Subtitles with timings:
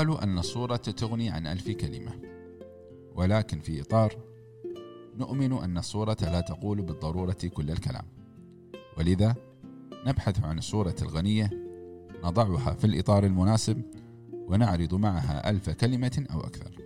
[0.00, 2.12] يقال أن الصورة تغني عن ألف كلمة.
[3.14, 4.16] ولكن في إطار
[5.18, 8.04] نؤمن أن الصورة لا تقول بالضرورة كل الكلام.
[8.98, 9.34] ولذا
[10.06, 11.50] نبحث عن الصورة الغنية
[12.24, 13.82] نضعها في الإطار المناسب
[14.32, 16.78] ونعرض معها ألف كلمة أو أكثر.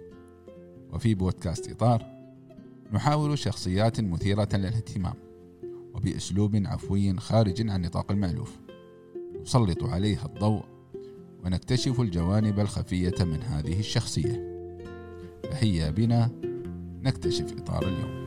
[0.92, 2.06] وفي بودكاست إطار
[2.92, 5.14] نحاول شخصيات مثيرة للاهتمام
[5.94, 8.58] وبأسلوب عفوي خارج عن نطاق المألوف.
[9.42, 10.73] نسلط عليها الضوء
[11.44, 14.54] ونكتشف الجوانب الخفية من هذه الشخصية.
[15.50, 16.30] فهيا بنا.
[17.02, 18.24] نكتشف إطار اليوم.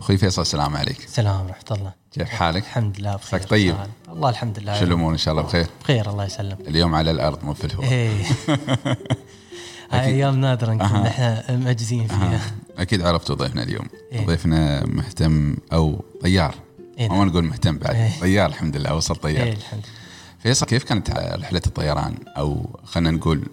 [0.00, 1.04] أخوي فيصل السلام عليك.
[1.04, 1.92] السلام ورحمة الله.
[2.12, 3.40] كيف حالك؟ الحمد لله بخير.
[3.42, 3.76] طيب؟
[4.18, 4.24] سهل.
[4.24, 4.78] الله الحمد لله.
[4.78, 7.88] شو الأمور؟ إن شاء الله بخير؟ بخير الله يسلم اليوم على الأرض مو في الهواء
[7.88, 8.22] إيه.
[9.90, 11.06] هاي أيام نادرة نكون.
[11.06, 12.40] إحنا مأجزين فيها.
[12.78, 12.82] آه.
[12.82, 13.86] أكيد عرفتوا ضيفنا اليوم.
[14.12, 14.26] إيه.
[14.26, 16.54] ضيفنا مهتم أو طيار.
[16.98, 17.94] إيه ما نقول مهتم بعد.
[17.94, 18.20] إيه.
[18.20, 19.46] طيار الحمد لله وصل طيار.
[19.46, 19.98] إيه الحمد لله.
[20.38, 23.46] فيصل كيف كانت رحلة الطيران؟ أو خلينا نقول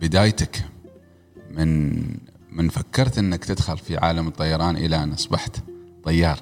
[0.00, 0.64] بدايتك
[1.50, 2.00] من
[2.52, 5.56] من فكرت إنك تدخل في عالم الطيران إلى أن أصبحت
[6.04, 6.38] طيار؟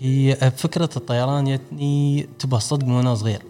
[0.00, 3.42] هي فكرة الطيران جتني تبى صدق من وأنا صغير.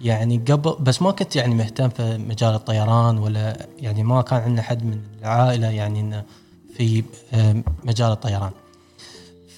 [0.00, 4.62] يعني قبل بس ما كنت يعني مهتم في مجال الطيران ولا يعني ما كان عندنا
[4.62, 6.24] حد من العائلة يعني إنه
[6.76, 7.04] في
[7.84, 8.50] مجال الطيران.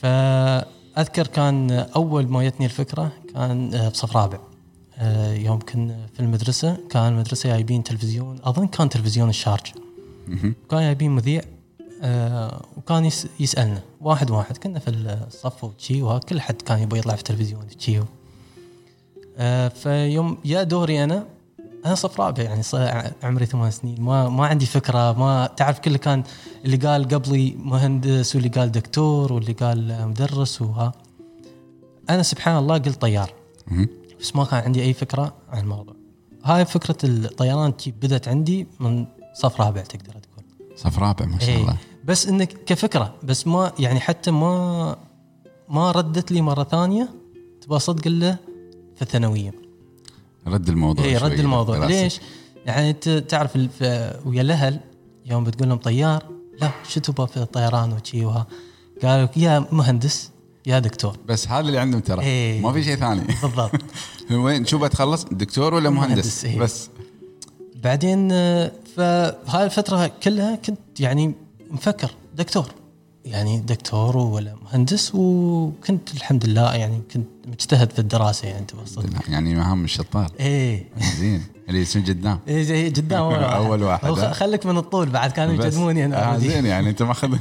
[0.00, 4.38] فأذكر كان أول ما جتني الفكرة كان آه، بصف رابع.
[4.98, 9.66] آه، يوم كنا في المدرسة كان المدرسة جايبين تلفزيون أظن كان تلفزيون الشارج.
[10.70, 11.42] كان جايبين مذيع.
[12.02, 14.56] آه وكان يس يسألنا واحد واحد.
[14.56, 18.00] كنا في الصف وشي وكل حد كان يبغى يطلع في التلفزيون وشي.
[19.38, 21.26] آه فيوم جاء دوري أنا
[21.86, 22.62] أنا صف رابع يعني
[23.22, 24.00] عمري ثمان سنين.
[24.00, 26.22] ما ما عندي فكرة ما تعرف كله كان
[26.64, 30.92] اللي قال قبلي مهندس واللي قال دكتور واللي قال مدرس وها.
[32.10, 33.32] أنا سبحان الله قلت طيار.
[34.20, 35.94] بس ما كان عندي أي فكرة عن الموضوع.
[36.44, 40.33] هاي فكرة الطيران بدت عندي من صف رابع تقدر تقول.
[40.76, 41.60] صف رابع ما شاء إيه.
[41.60, 44.96] الله بس إنك كفكرة بس ما يعني حتى ما
[45.68, 47.08] ما ردت لي مرة ثانية
[47.60, 48.36] تبغى صدق إلا
[48.96, 49.52] في الثانوية
[50.46, 52.02] رد الموضوع اي رد الموضوع دراسة.
[52.02, 52.20] ليش؟
[52.66, 53.56] يعني انت تعرف
[54.26, 54.80] ويا الأهل
[55.26, 56.22] يوم بتقول لهم طيار
[56.60, 58.46] لا شو تبغى في الطيران وشي وها
[59.02, 60.30] قالوا يا مهندس
[60.66, 62.60] يا دكتور بس هذا اللي عندهم ترى إيه.
[62.60, 63.80] ما في شيء ثاني بالضبط
[64.30, 66.58] وين شو بتخلص دكتور ولا مهندس, مهندس، إيه.
[66.58, 66.90] بس
[67.76, 71.34] بعدين آه، فهاي الفترة كلها كنت يعني
[71.70, 72.66] مفكر دكتور.
[73.24, 79.54] يعني دكتور ولا مهندس وكنت الحمد لله يعني كنت مجتهد في الدراسة يعني صدق يعني
[79.54, 80.30] مهام الشطار.
[80.40, 80.88] إيه.
[81.18, 81.42] زين.
[81.68, 83.38] اللي يصير قدام إيه زي جدا أول
[83.82, 85.54] واحد أول واحد،؟ خليك من الطول بعد كانوا.
[85.54, 86.34] يجدموني أنا.
[86.34, 86.38] آه.
[86.38, 87.36] زين يعني أنت ماخذ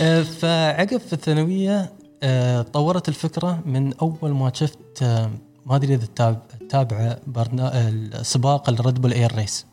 [0.00, 5.30] آه، فعقب في الثانوية آه، طورت الفكرة من أول ما شفت آه،
[5.66, 7.88] ما أدري إذا تتاب- تتابع برنا...
[7.88, 9.66] السباق ال Red Bull Air Race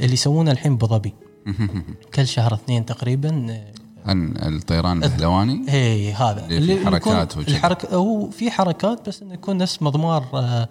[0.00, 1.14] اللي يسوونه الحين بوظبي
[2.14, 3.60] كل شهر اثنين تقريبا
[4.06, 6.46] عن الطيران البهلواني اي هذا.
[6.46, 7.36] اللي في حركات.
[7.36, 10.68] الحركه هو في حركات بس إنه يكون نفس مضمار آه،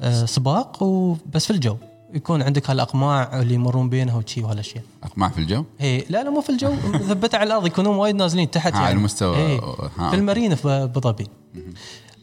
[0.00, 1.76] آه، سباق وبس في الجو.
[2.14, 4.84] يكون عندك هالأقماع اللي يمرون بينها وشي وهالأشياء.
[5.02, 6.72] أقماع في الجو؟ اي لا لا مو في الجو.
[6.94, 8.98] مثبته على الأرض يكونون وايد نازلين تحت ها، على يعني.
[8.98, 9.60] المستوى إيه.
[10.10, 11.26] في المارينا في أبو ظبي.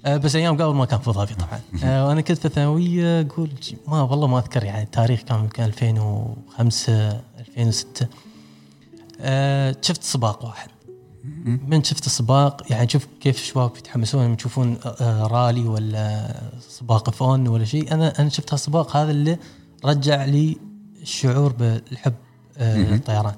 [0.05, 3.49] بس أيام قبل ما كان في ابو ظبي طبعا آه، وأنا كنت في الثانوية أقول
[3.87, 8.07] ما والله ما أذكر يعني التاريخ كان يمكن 2005 2006
[9.21, 10.69] آه، شفت سباق واحد.
[11.67, 16.35] من شفت السباق يعني شوف كيف الشباب يتحمسون لما يشوفون آه، رالي ولا
[16.69, 17.93] سباق فون ولا شيء.
[17.93, 19.37] أنا أنا شفت هالسباق هذا اللي
[19.85, 20.57] رجع لي
[21.01, 22.13] الشعور بالحب
[22.57, 23.35] آه، الطيران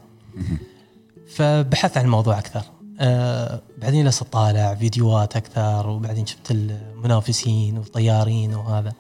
[1.36, 2.64] فبحثت عن الموضوع أكثر.
[3.00, 8.94] آه بعدين جلست أطالع فيديوهات أكثر وبعدين شفت المنافسين والطيارين وهذا.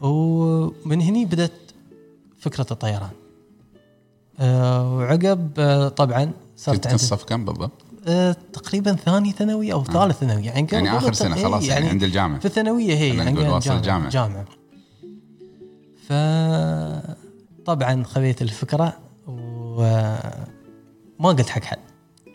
[0.00, 1.52] ومن هني بدأت
[2.38, 3.10] فكرة الطيران.
[4.40, 7.70] آه وعقب آه طبعا صرت كنت عندي الصف كم بالضبط؟
[8.06, 10.44] آه تقريبا ثاني ثانوي أو ثالث ثانوي.
[10.44, 12.38] يعني يعني قبل- سنة إيه، خلاص يعني عند الجامعة.
[12.38, 14.10] في الثانوية هي خلينا يعني نقول واصل جامعة, الجامعة.
[14.10, 14.44] جامعه
[16.08, 16.12] ف
[17.66, 18.96] طبعا خذيت الفكرة
[19.26, 21.78] وما قلت حق حد.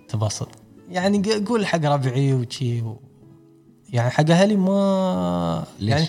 [0.09, 0.47] تبسط
[0.91, 3.00] يعني قول حق ربعي وشي و...
[3.89, 6.07] يعني حق أهلي ما ليش؟ يعني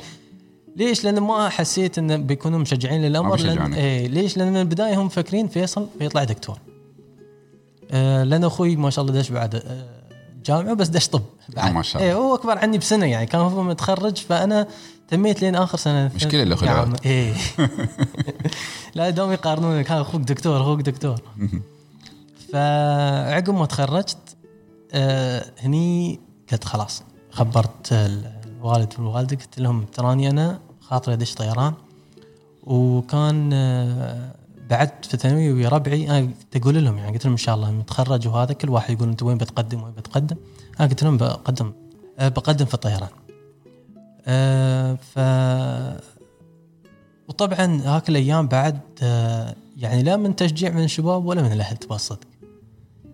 [0.77, 3.77] ليش؟ لأن ما حسيت انه بيكونوا مشجعين للأمر لأن بيشجعونك.
[3.77, 6.59] إيه ليش؟ لأن من البداية هم مفكرين فيصل بيطلع دكتور.
[7.91, 9.87] آه لأن أخوي ما شاء الله دش بعد آه
[10.45, 12.13] جامعة بس دش طب بعد ما شاء الله.
[12.13, 14.67] إيه هو أكبر عني بسنة يعني كان هو متخرج فأنا
[15.09, 16.83] تميت لين آخر سنة مشكلة الأخوة جامعة.
[16.83, 17.07] الأولاد.
[17.07, 17.35] إيه
[18.95, 21.21] لا دوم يقارنون كان أخوك دكتور أخوك دكتور
[22.53, 24.37] فعقب ما تخرجت
[24.93, 26.21] آه هني
[26.53, 31.75] قلت خلاص خبرت الوالد والوالدة قلت لهم تراني أنا خاطري أدش طيران.
[32.63, 34.35] وكان آه
[34.71, 38.29] بعد في الثانويه ويا ربعي أنا أقول لهم يعني قلت لهم إن شاء الله متخرج
[38.29, 40.37] وهذا كل واحد يقول أنت وين بتقدم وين بتقدم؟
[40.81, 41.73] أنا قلت لهم بقدم
[42.19, 43.09] أه بقدم في الطيران.
[44.97, 45.19] ف
[47.29, 48.81] وطبعا هاك الأيام بعد
[49.77, 52.30] يعني لا من تشجيع من الشباب ولا من الأهل الصدق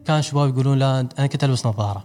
[0.06, 2.04] كان شباب يقولون لا أنا كنت ألبس نظارة.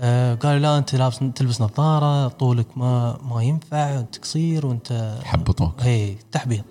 [0.00, 5.82] آه قالوا لا أنت لابس تلبس نظارة طولك ما ما ينفع وانت قصير وأنت حبطوك.
[5.82, 6.64] اي تحبيط.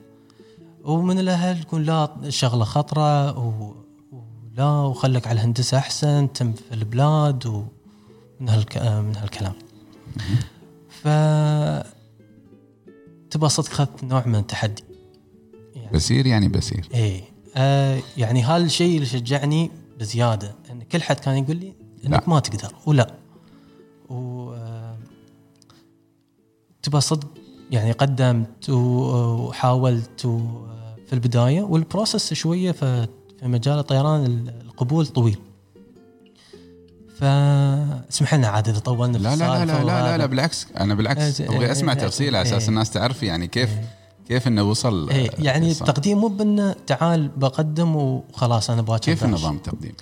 [0.83, 3.73] ومن الأهل يقول لا الشغلة خطرة و...
[4.57, 8.77] ولا وخلك على الهندسة أحسن تم في البلاد ومن هالك...
[8.77, 9.53] من هالكلام.
[10.89, 11.07] ف
[13.31, 14.83] تبى صدق اخذت نوع من التحدي.
[15.75, 16.89] يعني بسير يعني بسير.
[16.93, 17.23] اي
[17.55, 20.55] آه يعني هالشيء اللي شجعني بزيادة.
[20.71, 21.73] إن كل حد كان يقول لي
[22.05, 22.29] إنك لا.
[22.29, 23.13] ما تقدر ولا
[24.09, 24.97] و آه
[26.83, 27.27] تبى صدق
[27.71, 30.21] يعني قدمت وحاولت
[31.07, 31.61] في البداية.
[31.61, 33.07] والبروسس شوية في
[33.43, 35.37] مجال الطيران القبول طويل.
[37.17, 40.67] فاسمح لنا عاد إذا طولنا لا لا لا لا, لا, لا بالعكس.
[40.77, 41.41] أنا بالعكس.
[41.41, 43.69] أبغى أسمع تفصيل على أساس الناس تعرف يعني كيف
[44.29, 49.93] كيف إنه وصل يعني التقديم مو بانه تعال بقدم وخلاص أنا باكر كيف النظام التقديم؟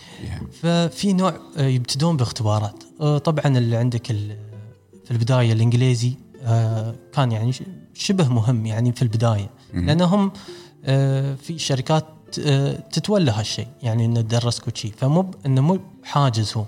[0.61, 2.83] ففي نوع يبتدون باختبارات.
[2.99, 4.07] طبعا اللي عندك
[5.05, 6.13] في البداية الإنجليزي
[7.13, 7.51] كان يعني
[7.93, 9.49] شبه مهم يعني في البداية.
[9.73, 10.31] لأنهم
[11.35, 12.05] في شركات
[12.91, 14.91] تتولى هالشيء يعني إنه تدرسك وشي.
[14.91, 16.65] فمو إنه مو حاجز هو.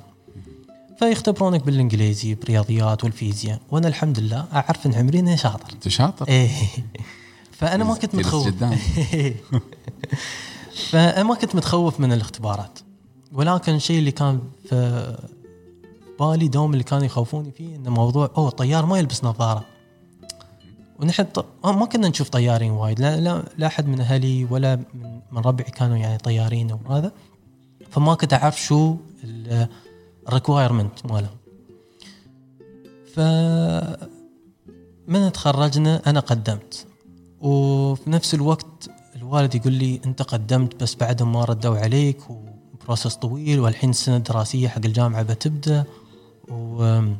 [0.99, 3.59] فيختبرونك بالإنجليزي برياضيات والفيزياء.
[3.71, 5.73] وأنا الحمد لله أعرف إن عمري شاطر.
[5.73, 6.49] أنت شاطر؟ إيه.
[7.59, 8.47] فأنا ما كنت متخوف.
[10.91, 12.79] فأنا ما كنت متخوف من الاختبارات.
[13.31, 15.17] ولكن الشيء اللي كان في
[16.19, 19.65] بالي دوم اللي كانوا يخوفوني فيه إنه موضوع أوه الطيار ما يلبس نظارة.
[20.99, 21.25] ونحن
[21.63, 22.99] ما كنا نشوف طيارين وايد.
[22.99, 27.11] لا لا, لا أحد من أهلي ولا من, من ربعي كانوا يعني طيارين وهذا
[27.89, 28.95] فما كنت أعرف شو
[30.27, 31.37] ال requirement مالهم.
[33.15, 33.19] ف
[35.07, 36.88] من تخرجنا أنا قدمت.
[37.41, 43.15] وفي نفس الوقت الوالد يقول لي انت قدمت بس بعدهم ما ردوا عليك و process
[43.15, 45.83] طويل والحين السنة الدراسيه حق الجامعة بتبدأ
[46.47, 47.13] ولازم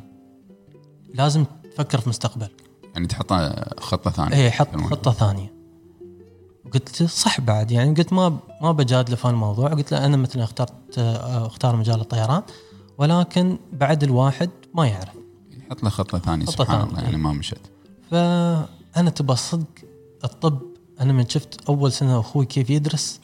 [1.74, 2.62] تفكر في مستقبلك
[2.94, 3.32] يعني تحط
[3.80, 4.36] خطة ثانية.
[4.36, 5.52] اي حط خطة ثانية.
[6.74, 10.98] قلت صح بعد يعني قلت ما ما بجادله في الموضوع قلت له أنا مثلا اخترت
[10.98, 12.42] أختار مجال الطيران
[12.98, 15.14] ولكن بعد الواحد ما يعرف.
[15.50, 16.90] يحط له خطة ثانية خطة سبحان ثانية.
[16.90, 17.70] الله يعني ما مشت
[18.10, 19.66] فانا تبى صدق
[20.24, 20.60] الطب
[21.00, 23.20] أنا من شفت أول سنة أخوي كيف يدرس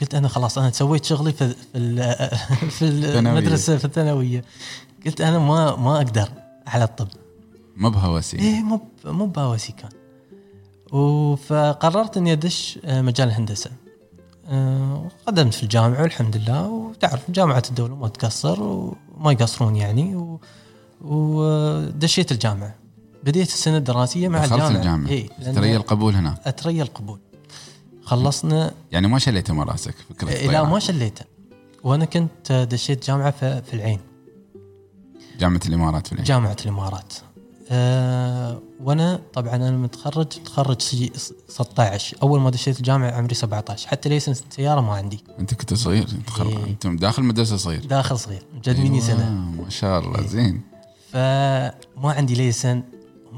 [0.00, 4.44] قلت أنا خلاص أنا سويت شغلي في في في المدرسة في الثانوية.
[5.06, 6.28] قلت أنا ما ما أقدر
[6.66, 7.08] على الطب.
[7.76, 8.38] مو بهوسي.
[8.38, 9.90] إيه مو مو بهوسي كان.
[11.36, 13.70] فقررت إني أدش مجال الهندسة.
[15.26, 16.68] وقدمت في الجامعة والحمد لله.
[16.68, 20.38] وتعرف جامعة الدولة ما تقصر وما يقصرون يعني.
[21.00, 22.74] ودشيت الجامعة.
[23.26, 24.68] بديت السنة الدراسية مع الجامعة.
[24.68, 25.08] الجامعة.
[25.08, 26.38] إيه تري القبول هنا.
[26.44, 27.18] اتري القبول.
[28.02, 31.24] خلصنا يعني ما شليته من راسك فكرة إيه لا ما شليته.
[31.84, 33.30] وأنا كنت دشيت جامعة
[33.60, 34.00] في العين.
[35.38, 36.24] جامعة الإمارات في العين.
[36.24, 37.12] جامعة الإمارات.
[37.70, 40.80] أه وأنا طبعا أنا متخرج متخرج
[41.48, 45.24] 16 أول ما دشيت الجامعة عمري 17 حتى license السياره ما عندي.
[45.38, 46.52] أنت كنت صغير تخرج.
[46.52, 46.64] إيه.
[46.64, 47.86] أنت داخل مدرسة صغير.
[47.86, 48.42] داخل صغير.
[48.64, 49.30] جد مني أيوة سنة.
[49.30, 50.26] ما شاء الله إيه.
[50.26, 50.60] زين.
[51.12, 51.72] فما
[52.04, 52.82] عندي license.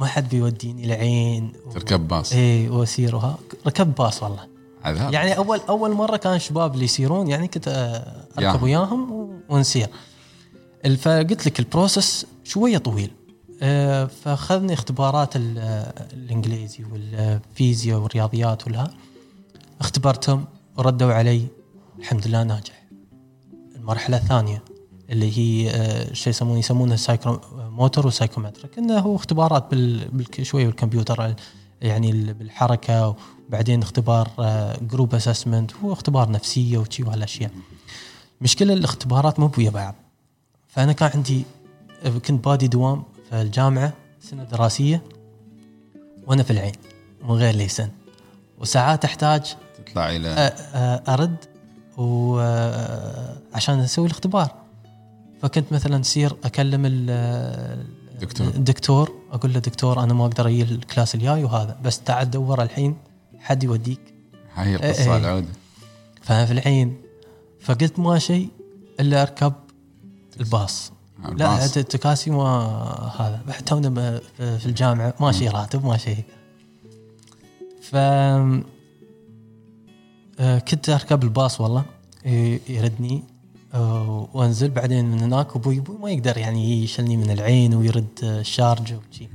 [0.01, 1.71] ما حد بيوديني العين و...
[1.71, 2.33] تركب باص.
[2.33, 3.17] اي وأسير.
[3.17, 4.47] وها ركبت باص والله.
[4.85, 5.13] عذاب.
[5.13, 7.69] يعني أول أول مرة كان الشباب اللي يسيرون يعني كنت
[8.39, 9.89] أركب وياهم ونسير.
[10.99, 13.11] فقلت لك ال process شوية طويل.
[13.63, 18.91] أه فأخذني اختبارات الإنجليزي والفيزياء والرياضيات والها
[19.81, 20.45] اختبرتهم
[20.77, 21.47] وردوا علي.
[21.99, 22.85] الحمد لله ناجح.
[23.77, 24.63] المرحلة الثانية.
[25.11, 31.35] اللي هي أه شيء يسمونه يسمونه psychomotor و psychometric إنه هو اختبارات بال شوية بالكمبيوتر
[31.83, 33.17] يعني بالحركة
[33.49, 34.31] وبعدين اختبار
[34.83, 37.51] group assessment هو اختبار نفسية وشي وهالأشياء.
[38.41, 39.95] مشكلة الاختبارات مو ويا بعض.
[40.69, 41.45] فأنا كان عندي
[42.27, 45.03] كنت بادي دوام في الجامعة سنة دراسية
[46.27, 46.75] وأنا في العين
[47.23, 47.89] من غير license.
[48.59, 49.55] وساعات أحتاج
[49.87, 50.53] تطلع إلى
[51.09, 51.37] أرد
[51.97, 54.68] وعشان أسوي الاختبار.
[55.43, 61.15] فكنت مثلا تصير أكلم الدكتور الدكتور أقول له دكتور أنا ما أقدر أجي ال class
[61.15, 62.97] الجاي وهذا بس تعال دور الحين
[63.39, 64.01] حد يوديك.
[64.55, 65.17] هاي القصة إيه.
[65.17, 65.47] العودة.
[66.23, 66.97] فانا في الحين
[67.61, 68.49] فقلت ما شيء
[69.01, 69.53] إلا أركب
[70.41, 70.93] الباص.
[71.23, 71.63] لا الباص.
[71.63, 72.45] الت- التكاسي ما
[73.19, 76.25] هذا تونا في الجامعة ما شيء راتب ما شيء.
[77.83, 77.97] ف
[80.41, 81.85] آه، كنت أركب الباص والله
[82.69, 83.17] يردني.
[83.17, 83.38] آه،
[84.35, 88.93] وانزل بعدين من هناك أبوي أبوي ما يقدر يعني يشلني من العين ويرد آه، الشارج
[88.95, 89.29] وشي.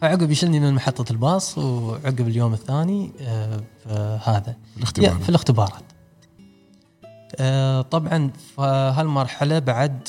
[0.00, 5.82] فعقب يشلني من محطة الباص وعقب اليوم الثاني آه، في هذا الاختبار يا- في الاختبارات.
[7.36, 8.62] آه، طبعا في
[8.96, 10.08] هالمرحله بعد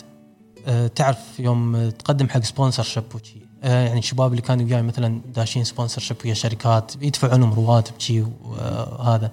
[0.67, 3.37] آه، تعرف يوم تقدم حق sponsorship وشي.
[3.63, 8.21] آه، يعني الشباب اللي كانوا وياي مثلا داشين sponsorship ويا شركات يدفعون لهم رواتب شي
[8.43, 9.31] وهذا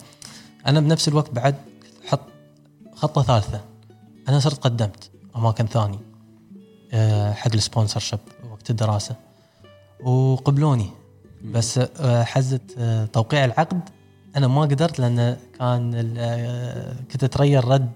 [0.67, 1.55] أنا بنفس الوقت بعد
[3.05, 3.61] خطة ثالثة.
[4.29, 5.99] أنا صرت قدمت اماكن ثاني.
[6.93, 8.19] آه، حق ال sponsorship
[8.53, 9.17] وقت الدراسة.
[10.05, 10.91] وقبلوني.
[11.45, 13.81] بس آه، حزه آه، توقيع العقد.
[14.37, 15.91] أنا ما قدرت لأن كان
[17.13, 17.91] كنت اتريا رد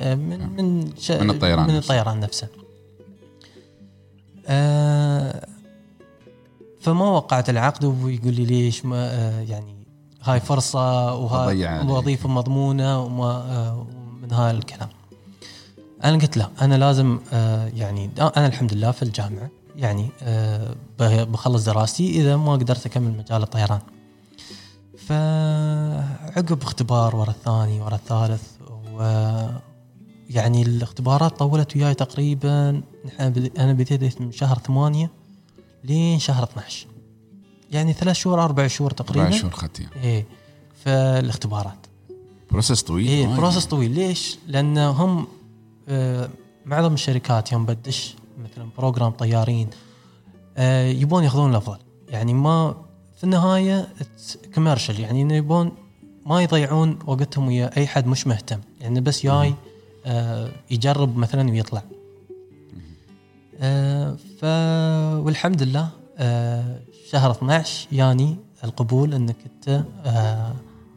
[0.00, 1.76] من من ش- من الطيران من.
[1.76, 2.48] الطيران نفسه.
[6.80, 9.06] فما وقعت العقد ويقول لي ليش ما
[9.42, 9.76] يعني
[10.22, 11.86] هاي فرصة وهاي.
[11.88, 13.86] وظيفه مضمونة وما
[14.26, 14.88] من هاي الكلام.
[16.04, 21.64] أنا قلت لا أنا لازم آه، يعني أنا الحمد لله في الجامعة يعني آه، بخلص
[21.64, 23.80] دراستي إذا ما قدرت أكمل مجال الطيران.
[24.98, 28.42] فعقب اختبار ورا الثاني ورا الثالث
[28.92, 29.02] و
[30.30, 32.82] يعني الاختبارات طولت وياي تقريبا
[33.58, 35.10] أنا بديت من شهر ثمانية
[35.84, 36.86] لين شهر 12
[37.70, 39.26] يعني ثلاث شهور أربع شهور تقريبا.
[39.26, 40.26] أربع شهور اخذتيها إيه
[40.84, 41.86] في الاختبارات
[42.50, 43.36] process طويل وايد.
[43.36, 43.90] process طويل.
[43.90, 45.26] ليش؟ لأن هم
[45.88, 46.28] آه،
[46.66, 49.68] معظم الشركات يوم بدش مثلا program طيارين
[50.56, 51.78] آه، يبون ياخذون الأفضل.
[52.08, 52.74] يعني ما
[53.16, 53.88] في النهاية
[54.54, 55.72] commercial يعني يبون
[56.26, 58.60] ما يضيعون وقتهم ويا أي حد مش مهتم.
[58.80, 59.54] يعني بس جاي
[60.06, 61.82] آه، يجرب مثلا ويطلع.
[63.60, 64.44] آه، ف
[65.24, 65.88] والحمد لله
[66.18, 70.54] آه، شهر 12 يعني القبول إنك أنت آه،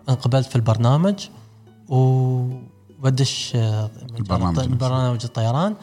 [0.09, 1.27] انقبلت في البرنامج
[1.89, 4.87] وبدش آه، البرنامج الط- نفسه.
[4.87, 5.75] برنامج الطيران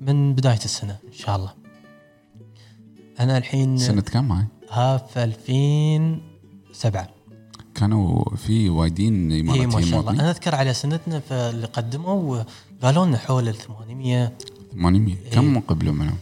[0.00, 1.52] من بداية السنة إن شاء الله.
[3.20, 7.08] أنا الحين سنة كم هاي؟ ها في 2007
[7.74, 12.42] كانوا في وايدين اي اماراتيين ما شاء الله أنا أذكر على سنتنا اللي قدموا
[12.82, 14.32] قالوا لنا حول ال 800
[14.72, 15.30] 800 إيه.
[15.30, 16.16] كم قبلوا منهم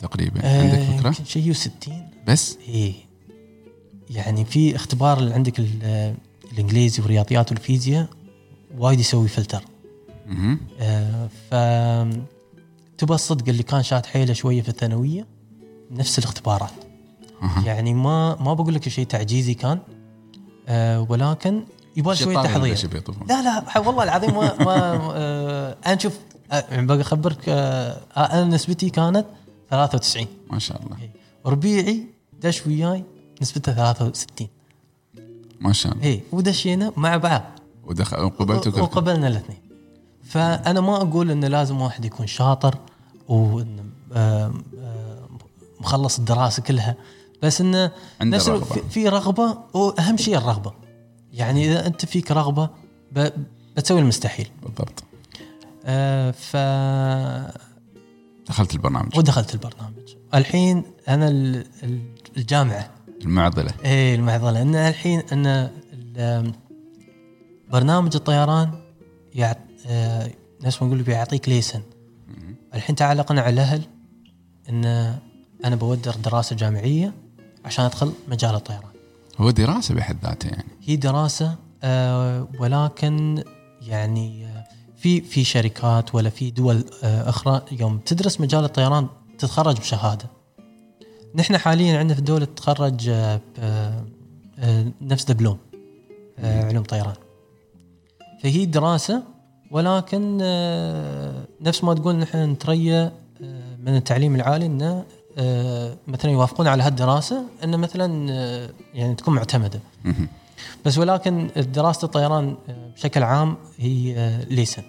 [0.00, 2.94] تقريبا آه، عندك فكرة؟ يمكن شيء 60 بس إيه
[4.10, 5.60] يعني في اختبار اللي عندك
[6.58, 8.08] الانجليزي والرياضيات والفيزياء
[8.78, 9.62] وايد يسوي فلتر.
[10.80, 11.54] آه ف
[12.98, 15.26] تبى الصدق اللي كان شاد حيله شوية في الثانوية
[15.90, 16.70] نفس الاختبارات.
[17.64, 19.78] يعني ما ما بقول لك شيء تعجيزي كان
[20.68, 21.62] آه ولكن
[21.96, 22.74] يبغى شوية تحضير.
[23.28, 26.18] لا لا والله العظيم ما, ما آه أنا شوف
[26.52, 29.26] آه، يعني بقى أخبرك آه أنا نسبتي كانت
[29.70, 31.10] 93 ما شاء الله إيه.
[31.46, 32.04] ربيعي
[32.42, 33.04] دش وياي
[33.42, 34.48] نسبته 63
[35.60, 36.04] ما شاء الله.
[36.04, 37.42] اي ودشينا مع بعض.
[37.84, 39.58] ودخل وقبلتوا وقبلنا الاثنين.
[40.24, 42.78] فأنا ما أقول إنه لازم واحد يكون شاطر
[43.28, 45.38] وإنه آم، آم،
[45.80, 46.96] مخلص الدراسة كلها
[47.42, 47.90] بس إنه
[48.22, 48.82] نفس رغبة.
[48.90, 50.72] في- رغبة وأهم شيء الرغبة.
[51.32, 52.70] يعني إذا أنت فيك رغبة
[53.12, 54.48] بتسوي المستحيل.
[54.62, 55.04] بالضبط.
[55.84, 56.56] آه، ف
[58.48, 59.18] دخلت البرنامج.
[59.18, 60.14] ودخلت البرنامج.
[60.34, 62.90] الحين أنا ال- ال- الجامعة.
[63.22, 63.70] المعضلة.
[63.84, 64.62] إيه المعضلة.
[64.62, 65.70] إن الحين إن
[67.72, 68.70] برنامج الطيران
[69.34, 69.56] يعط
[69.86, 70.30] آه،
[70.64, 71.82] نفس ما نقول بيعطيك ليسن.
[72.74, 73.82] الحين تعال أقنع الأهل
[74.68, 74.84] إن
[75.64, 77.12] أنا بودر دراسة جامعية
[77.64, 78.82] عشان أدخل مجال الطيران.
[79.38, 80.68] هو دراسة بحد ذاتها يعني.
[80.82, 83.44] هي دراسة آه، ولكن
[83.82, 84.64] يعني آه،
[84.96, 89.08] في في شركات ولا في دول آه، أخرى يوم تدرس مجال الطيران
[89.38, 90.30] تتخرج بشهادة.
[91.34, 95.58] نحن حاليا عندنا في الدولة تتخرج آه، آه، نفس دبلوم
[96.38, 97.14] آه، علوم طيران.
[98.42, 99.22] فهي دراسة
[99.70, 100.36] ولكن
[101.60, 103.10] نفس ما تقول نحن نتريى
[103.84, 105.04] من التعليم العالي إنه
[106.08, 108.30] مثلا يوافقون على هالدراسة إنه مثلا
[108.94, 109.80] يعني تكون معتمدة.
[110.84, 112.56] بس ولكن دراسة الطيران
[112.94, 114.82] بشكل عام هي ليسن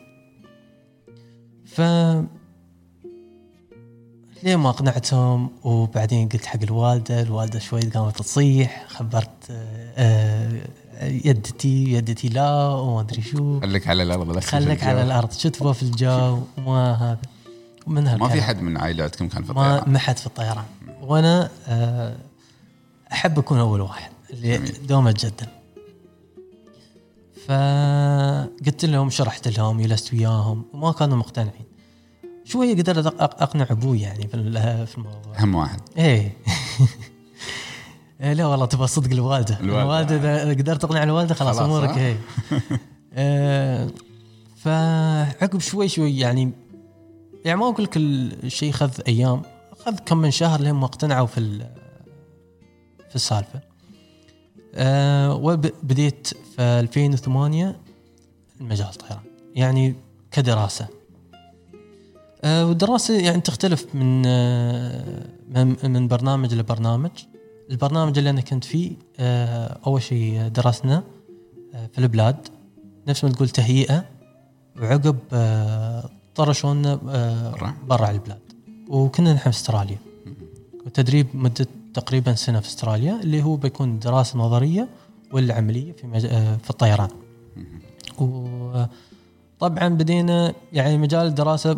[1.65, 1.81] ف
[4.43, 10.61] ليه ما اقنعتهم؟ وبعدين قلت حق الوالدة الوالدة شوي قامت تصيح خبرت آه،
[10.95, 13.59] آه، يدتي يدتي لا وما أدري شو.
[13.59, 15.03] خليك على الأرض لا خليك على.
[15.03, 17.19] الأرض شو تبغى في الجو وما هذا.
[17.87, 18.41] ومن ما في.
[18.41, 20.65] حد من عائلاتكم كان في الطيران؟ ما حد في الطيران.
[21.01, 22.15] وأنا آه،
[23.11, 24.57] أحب أكون أول واحد اللي.
[24.57, 25.47] دوم أتجدد.
[27.47, 31.68] فقلت لهم شرحت لهم جلست وياهم وما كانوا مقتنعين.
[32.49, 35.39] شوية قدرت أقنع أبوي يعني في ال- في الموضوع.
[35.39, 35.79] اهم واحد.
[35.97, 36.37] إيه.
[38.21, 39.59] إيه، لا والله تبغى صدق الوالدة.
[39.59, 40.15] الوالدة.
[40.15, 42.17] إذا قدرت تقنع الوالدة خلاص خلاص، أمورك؟ إيه.
[43.13, 43.89] آه،
[44.55, 46.51] فعقب شوي شوي يعني
[47.45, 49.41] يعني ما أقول لك الشيء خذ أيام
[49.85, 51.59] خذ كم من شهر لين ما اقتنعوا في
[53.09, 53.59] في السالفة.
[54.75, 57.75] آه، وبديت في 2008
[58.61, 59.19] المجال الطيران
[59.55, 59.95] يعني
[60.31, 60.87] كدراسة.
[62.45, 67.11] والدراسة يعني تختلف من آه، من من برنامج لبرنامج.
[67.71, 71.03] البرنامج اللي أنا كنت فيه آه، أول شيء درسنا
[71.75, 72.35] آه، في البلاد.
[73.07, 74.05] نفس ما تقول تهيئة
[74.81, 78.39] وعقب آه، طرشونا آه، برا؟ البلاد.
[78.87, 79.97] وكنا نحن في أستراليا.
[80.85, 84.87] وتدريب مدة تقريبا سنة في أستراليا اللي هو بيكون دراسة نظرية
[85.31, 86.25] والعملية في مج...
[86.25, 87.09] آه، في الطيران.
[88.19, 91.77] وطبعا بدينا يعني مجال الدراسة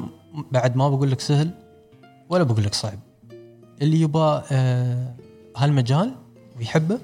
[0.52, 1.52] بعد ما بقول لك سهل
[2.30, 3.00] ولا بقول لك صعب.
[3.82, 5.14] اللي يبغى آه،
[5.58, 6.16] هالمجال
[6.58, 7.00] ويحبه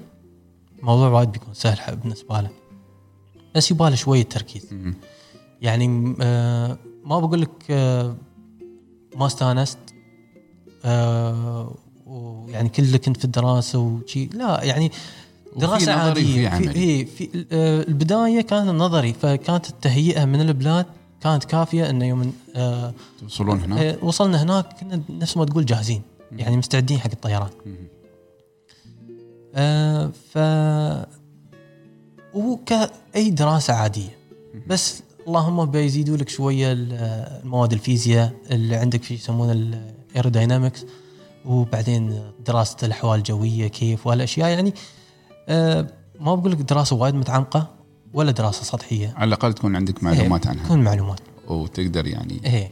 [0.78, 2.50] الموضوع وايد بيكون سهل بالنسبة له.
[3.54, 4.66] بس يبغى له شوية تركيز.
[5.62, 8.16] يعني آه، ما بقول لك آه،
[9.16, 9.78] ما استانست
[10.84, 11.74] آه،
[12.06, 14.26] ويعني كله كنت في الدراسة وشي.
[14.26, 14.92] لا يعني
[15.56, 16.46] دراسة نظري عادية.
[16.46, 17.04] وفي عملي.
[17.04, 17.46] في, في
[17.88, 20.86] البداية كان النظري فكانت التهيئة من البلاد
[21.20, 26.02] كانت كافية إنه يوم آه، توصلون هنا آه، وصلنا هناك كنا نفس ما تقول جاهزين
[26.32, 27.50] يعني مستعدين حق الطيران.
[27.66, 27.88] مهم.
[29.54, 30.38] آه، ف
[32.34, 34.16] وكأي دراسة عادية.
[34.66, 36.92] بس اللهم بيزيدوا لك شوية ال-
[37.44, 40.84] المواد الفيزياء اللي عندك في يسمونه الايروداينامكس
[41.44, 44.48] وبعدين دراسة الأحوال الجوية كيف وهالأشياء.
[44.48, 44.74] يعني
[45.48, 45.86] آه،
[46.20, 47.66] ما بقول لك دراسة وايد متعمقة
[48.12, 49.14] ولا دراسة سطحية.
[49.16, 50.64] على الأقل تكون عندك معلومات إيه، عنها.
[50.64, 51.20] تكون معلومات.
[51.48, 52.70] وتقدر يعني إيه.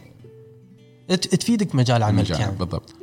[1.17, 2.57] تفيدك مجال عملك المجال يعني.
[2.57, 2.95] بالضبط.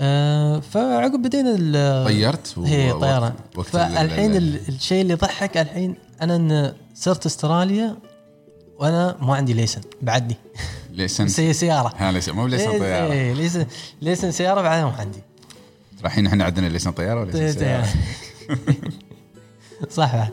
[0.00, 3.32] آه فعقب بدينا طيرت و- هي وقت- طيران.
[3.64, 7.96] فالحين ال- ال- الشيء اللي يضحك الحين أنا إن صرت أستراليا
[8.78, 9.80] وأنا ما عندي ليسن.
[10.02, 10.36] بعدني.
[10.92, 11.92] ليسن؟ سي سيارة.
[11.96, 12.32] ها ليسن.
[12.32, 13.12] مو ليسن إيه، طيارة.
[13.12, 13.66] إيه، ليسن
[14.02, 15.18] ليسن سيارة بعدها ما عندي.
[16.02, 17.88] رايحين إحنا عندنا ليسن طيارة ولا ليسن سيارة؟
[19.90, 20.32] صح بعد.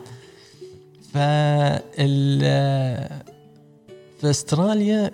[1.14, 2.40] فال
[4.20, 5.10] في استراليا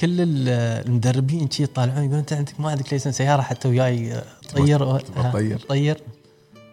[0.00, 0.48] كل ال-
[0.86, 4.22] المدربين شي يطالعون يقولون انت عندك ما عندك ليسن سياره حتى وياي
[4.54, 5.58] طير تطير.
[5.68, 6.00] طير.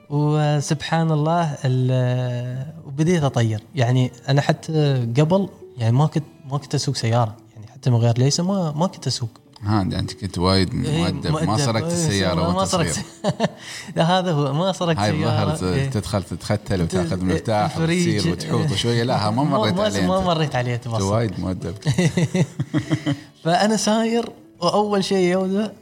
[0.10, 3.64] وسبحان الله ال- وبديت أطير.
[3.76, 7.38] يعني أنا حتى قبل يعني ما كنت ما كنت أسوق سيارة.
[7.56, 9.30] يعني حتى من غير ليسن ما ما كنت أسوق.
[9.64, 11.32] ها أنت كنت وايد إيه، مؤدب.
[11.32, 11.58] ما.
[11.58, 13.06] سرقت إيه، السيارة ما وأنت سرقت صغير.
[13.96, 15.90] لا هذا هو ما سرقت هاي الظهر إيه.
[15.90, 17.78] تدخل تتختل وتاخذ مفتاح.
[17.78, 20.20] وتصير وتحوط وشويه لا ها ما مريت عليه ما.
[20.20, 21.76] مريت عليه تبصر وايد مؤدب.
[23.44, 24.30] فأنا ساير
[24.62, 25.74] وأول شيء يوده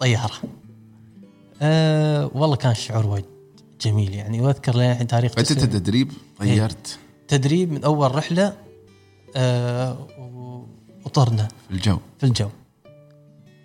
[0.00, 0.34] طيارة.
[1.62, 3.24] أه والله كان شعور وايد
[3.80, 4.40] جميل يعني.
[4.40, 5.70] وأذكر للحين تاريخ فانت تسعين.
[5.70, 6.98] تدريب طيرت.
[7.28, 8.52] تدريب من أول رحلة
[9.36, 10.06] أه
[11.04, 11.48] وطرنا.
[11.68, 11.98] في الجو.
[12.18, 12.48] في الجو.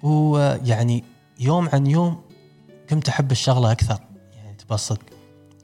[0.03, 1.03] ويعني
[1.39, 2.21] يوم عن يوم
[2.91, 3.99] قمت أحب الشغلة أكثر
[4.35, 5.01] يعني تبى الصدق.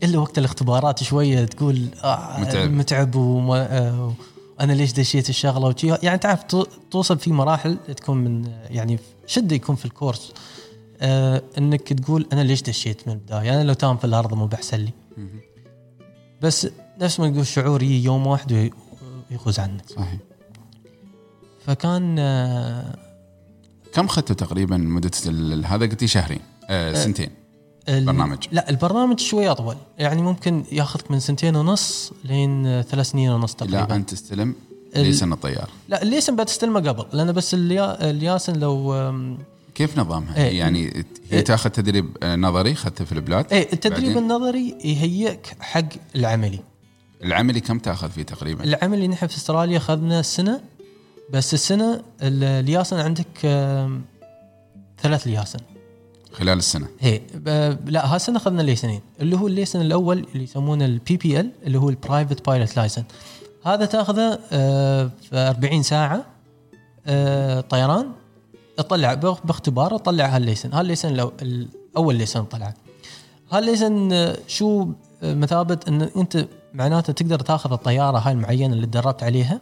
[0.04, 2.70] إلا وقت الاختبارات شوية تقول آه متعب.
[2.72, 4.14] متعب وما آه
[4.60, 5.88] أنا ليش دشيت الشغلة وشي.
[6.04, 10.34] يعني تعرف تو- توصل في مراحل تكون من يعني شدة يكون في الكورس.
[11.02, 14.78] آه إنك تقول أنا ليش دشيت من البداية؟ أنا لو تام في الأرض مو بحسن
[14.78, 14.92] لي.
[16.42, 16.68] بس
[17.02, 18.72] نفس ما تقول شعور يجي يوم واحد وي-
[19.32, 19.90] ويغوز عنك.
[19.90, 20.18] صحيح.
[21.66, 22.96] فكان آه
[23.98, 25.12] كم اخذتوا تقريبا مده
[25.66, 27.30] هذا قلت لي شهرين آه سنتين
[27.90, 28.38] ال- برنامج.
[28.52, 33.76] لا البرنامج شوي أطول يعني ممكن ياخذك من سنتين ونص لين ثلاث سنين ونص تقريبا
[33.78, 34.56] لا انت تستلم
[34.96, 38.10] license الطيار لا ال license بتستلمه قبل لأن بس اليا...
[38.10, 39.14] اللياسن لو
[39.76, 40.60] كيف نظامها؟ إيه.
[40.60, 41.04] يعني هي
[41.38, 41.44] إيه.
[41.44, 46.60] تاخذ تدريب آه، نظري اخذته في البلاد إيه التدريب؟ النظري يهيئك حق العملي
[47.24, 50.62] العملي كم تاخذ فيه تقريبا؟ العملي نحن في أستراليا اخذنا سنة
[51.34, 53.28] بس السنة ال- اللياسن عندك
[55.02, 55.60] ثلاث لياسن
[56.34, 56.88] خلال السنة.
[57.36, 61.78] ب- لا هالسنه أخذنا licenseين اللي هو ال license الأول اللي يسمونه ال PPL اللي
[61.80, 63.04] هو ال private pilot license
[63.66, 66.26] هذا تأخذه آه، في 40 ساعة
[67.08, 68.12] آه، طيران.
[68.78, 70.74] تطلع باخ- باختبار تطلع هال license.
[70.74, 71.10] هال license
[71.42, 72.74] الأول license طلعه
[73.52, 74.88] هال license آه، شو
[75.24, 79.60] مثابة إن أنت معناته تقدر تأخذ الطيارة هاي المعينة اللي تدربت عليها.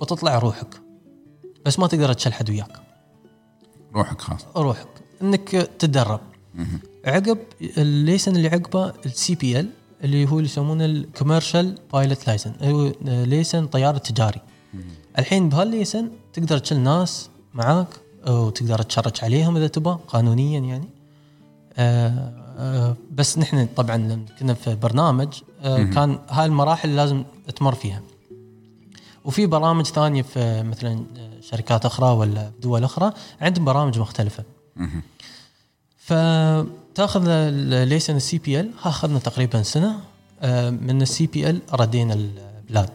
[0.00, 0.80] وتطلع روحك.
[1.66, 2.80] بس ما تقدر تشل حد وياك.
[3.94, 4.46] روحك خاص.
[4.56, 4.88] روحك.
[5.22, 6.20] إنك تتدرب.
[7.06, 7.38] عقب
[7.78, 9.70] ال license اللي عقبه ال CPL
[10.04, 14.40] اللي هو اللي يسمونه ال commercial pilot license هو license طيار تجاري.
[15.18, 17.88] الحين بهال license تقدر تشيل ناس معاك
[18.28, 20.88] وتقدر تشارج عليهم إذا تبغى قانونيا يعني.
[21.78, 25.28] آه آه بس نحن طبعا كنا في برنامج
[25.62, 27.24] آه كان هاي المراحل لازم
[27.56, 28.02] تمر فيها.
[29.24, 31.04] وفي برامج ثانية في مثلا
[31.40, 34.44] شركات أخرى ولا دول أخرى عندهم برامج مختلفة.
[35.98, 40.00] فتاخذ ال license ال CPL؟ أخذنا تقريبا سنة
[40.42, 42.90] آه، من ال CPL ردينا البلاد.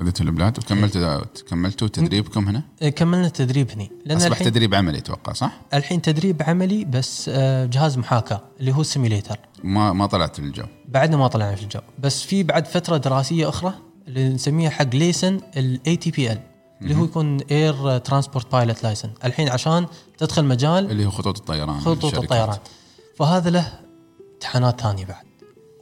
[0.00, 3.90] رديت البلاد وكملتوا كملتوا تدريبكم هنا؟ آه، كملنا التدريب هني.
[4.04, 8.80] لأن أصبح تدريب عملي أتوقع صح؟ الحين تدريب عملي بس آه، جهاز محاكاة اللي هو
[8.80, 10.64] ال simulator ما ما طلعت الجو.
[10.88, 11.80] بعدنا ما طلعنا في الجو.
[11.98, 13.74] بس في بعد فترة دراسية أخرى
[14.08, 16.38] اللي نسميها حق license ال ATPL
[16.82, 19.86] اللي هو يكون air transport pilot license الحين عشان
[20.18, 22.14] تدخل مجال اللي هو خطوط الطيران خطوط.
[22.18, 22.58] الطيران.
[23.18, 23.72] فهذا له
[24.34, 25.24] امتحانات ثانية بعد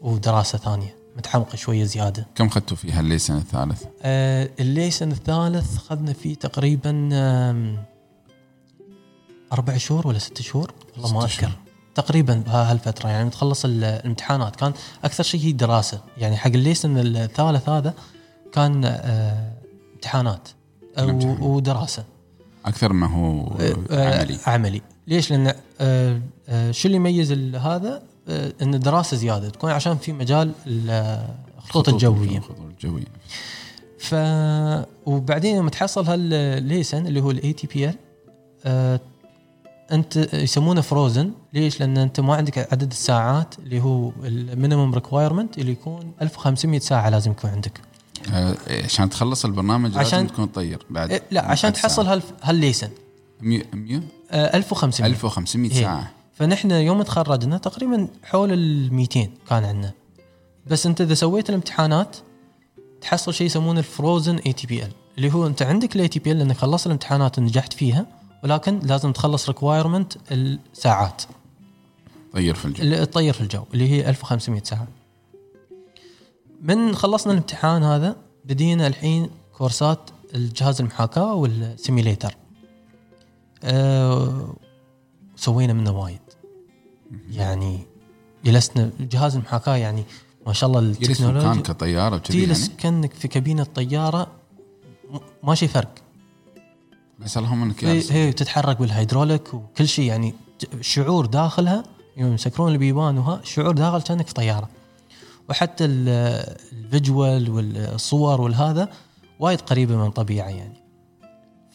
[0.02, 0.96] ودراسة ثانية.
[1.16, 2.26] متعمقة شوية زيادة.
[2.34, 7.76] كم اخذتوا فيها ال license الثالث؟ آه ال license الثالث اخذنا فيه تقريبا آم،
[9.52, 11.24] أربع شهور ولا ست شهور؟ والله ما.
[11.24, 11.50] أذكر.
[11.94, 14.56] تقريبا بهالفتره يعني تخلص ال- الامتحانات.
[14.56, 14.72] كان
[15.04, 17.94] أكثر شيء هي دراسه يعني حق ال license الثالث هذا
[18.52, 19.52] كان آه
[19.94, 20.48] امتحانات
[21.40, 22.04] ودراسه
[22.64, 23.56] أكثر ما هو
[23.90, 24.38] آه، عملي.
[24.46, 24.82] عملي.
[25.06, 30.12] ليش؟ لأن آه، آه، شو اللي يميز هذا؟ آه، إن الدراسه زيادة تكون عشان في
[30.12, 32.38] مجال الخطوط الجوية.
[32.38, 33.04] الخطوط الجوية.
[33.98, 34.14] ف
[35.06, 39.00] وبعدين لما تحصل هال license اللي هو ال ATPL
[39.92, 45.58] أنت يسمونه frozen ليش؟ لأن أنت ما عندك عدد الساعات اللي هو ال minimum requirement
[45.58, 47.80] اللي يكون 1500 ساعة لازم يكون عندك.
[47.80, 47.91] آه،
[48.84, 52.06] عشان تخلص البرنامج عشان- لازم تكون طير بعد إيه، لا عشان تحصل.
[52.06, 52.90] هال license.
[53.40, 55.80] 100 100 آه، 1500 1500 إيه.
[55.80, 56.10] ساعة.
[56.34, 59.92] فنحن يوم تخرجنا تقريبا حول ال 200 كان عندنا.
[60.66, 62.16] بس أنت إذا سويت الامتحانات
[63.00, 67.38] تحصل شيء يسمونه ال frozen ATPL اللي هو أنت عندك ال ATPL لأنك خلصت الامتحانات
[67.38, 68.06] ونجحت فيها
[68.44, 71.22] ولكن لازم تخلص requirement الساعات.
[72.32, 72.82] طير في الجو.
[72.82, 74.86] اللي تطير في الجو اللي هي 1500 ساعة.
[76.62, 82.36] من خلصنا الامتحان هذا بدينا الحين كورسات الجهاز المحاكاة وال simulator
[83.64, 84.54] أه
[85.36, 86.20] سوينا منه وايد.
[87.30, 87.86] يعني
[88.44, 90.04] جلسنا جهاز المحاكاة يعني
[90.46, 94.26] ما شاء الله جلس التكنولوجيا كطيارة وكذي يعني؟ تجلس كأنك في كابينة طيارة
[95.42, 95.94] ماشي فرق.
[97.18, 100.34] بس اللهم إنك هي, تتحرك بالهيدروليك وكل شيء يعني
[100.80, 101.82] شعور داخلها
[102.16, 104.68] يوم يسكرون البيبان وها شعور داخل كأنك في طيارة.
[105.52, 108.88] وحتى ال- ال visual والصور والهذا
[109.40, 110.82] وايد قريبة من الطبيعه يعني.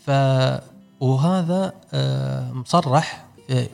[0.06, 0.10] ف
[1.00, 3.26] وهذا آه، مصرح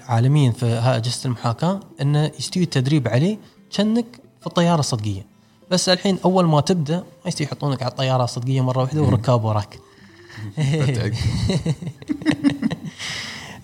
[0.07, 3.37] عالميا في اجهزه المحاكاة إنه يستوي التدريب عليه
[3.75, 4.05] كأنك
[4.41, 5.25] في الطيارة الصدقية.
[5.71, 9.79] بس الحين أول ما تبدأ ما يستوي يحطونك على الطيارة الصدقية مرة واحدة وركاب وراك.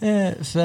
[0.43, 0.57] ف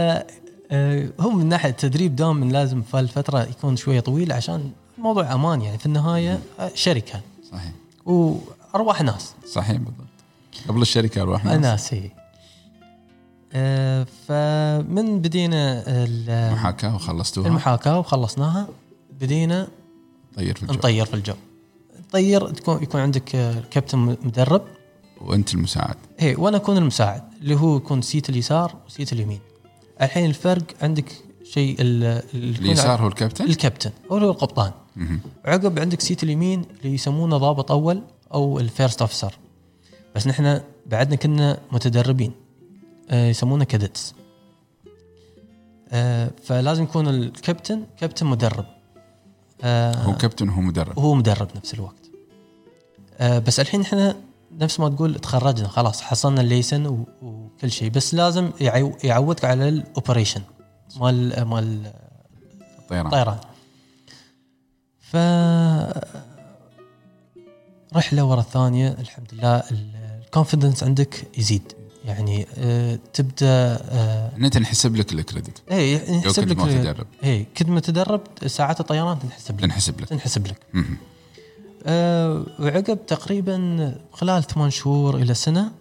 [0.70, 5.62] آه، هم من ناحية التدريب دائما لازم في الفترة يكون شوية طويل عشان الموضوع أمان
[5.62, 7.20] يعني في النهاية آه، شركة.
[7.52, 7.72] صحيح.
[8.06, 9.34] وأرواح ناس.
[9.52, 9.94] صحيح بالضبط.
[10.68, 11.60] قبل الشركة أروح ناس.
[11.60, 12.10] ناس هي
[13.52, 17.46] آه، فمن بدينا ال- محاكاه وخلصتوها.
[17.46, 18.68] المحاكاة وخلصناها
[19.20, 19.68] بدينا
[20.36, 20.74] طير في الجو.
[20.74, 21.34] نطير في الجو.
[22.08, 24.62] نطير تكون يكون عندك آه، كابتن مدرب.
[25.20, 25.96] وأنت المساعد.
[26.18, 29.40] هي وأنا أكون المساعد اللي هو يكون seat اليسار و seat اليمين.
[30.02, 31.12] الحين الفرق عندك
[31.44, 34.72] شيء اليسار هو الكابتن؟ الكابتن هو القبطان.
[35.44, 38.02] عقب عندك seat اليمين اللي يسمونه ضابط أول
[38.34, 39.38] أو ال first officer
[40.14, 42.32] بس نحن بعدنا كنا متدربين.
[43.10, 44.14] آه، يسمونه cadets
[45.92, 48.64] آه، فلازم يكون الكابتن كابتن مدرب.
[49.62, 50.98] آه، هو كابتن وهو مدرب.
[50.98, 52.10] وهو مدرب نفس الوقت.
[53.18, 54.16] آه، بس الحين إحنا
[54.58, 56.86] نفس ما تقول تخرجنا خلاص حصلنا ال license
[57.22, 57.90] وكل شيء.
[57.90, 60.40] بس لازم يعو- يعودك على ال operation
[61.00, 61.92] مال مال
[62.78, 63.38] الطيران الطيران
[65.14, 65.16] ف
[67.96, 71.72] رحلة ورا الثانية الحمد لله ال confidence عندك يزيد.
[72.04, 75.62] يعني آه، تبدأ آه، ان أنت نحسب لك ال credit.
[75.70, 77.06] لو ينحسب كنت لك ما تدرب.
[77.22, 79.60] إيه كنت متدرب ساعات الطيران تنحسب لك.
[79.60, 80.08] تنحسب لك.
[80.08, 80.58] تنحسب لك.
[81.86, 85.72] أه وعقب تقريبا خلال ثمان شهور إلى سنة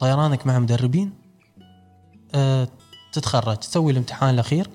[0.00, 1.12] طيرانك مع مدربين
[2.34, 2.68] أه
[3.12, 4.70] تتخرج تسوي الامتحان الأخير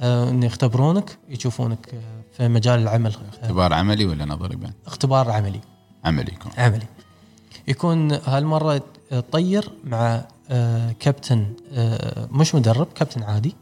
[0.00, 3.14] أه ان يختبرونك يشوفونك آه، في مجال العمل.
[3.42, 5.60] اختبار عملي ولا نظري بعد؟ اختبار عملي.
[6.04, 6.52] عملي يكون.
[6.58, 6.86] عملي.
[7.68, 8.82] يكون هالمرة
[9.32, 13.54] طير مع آه، كابتن آه، مش مدرب كابتن عادي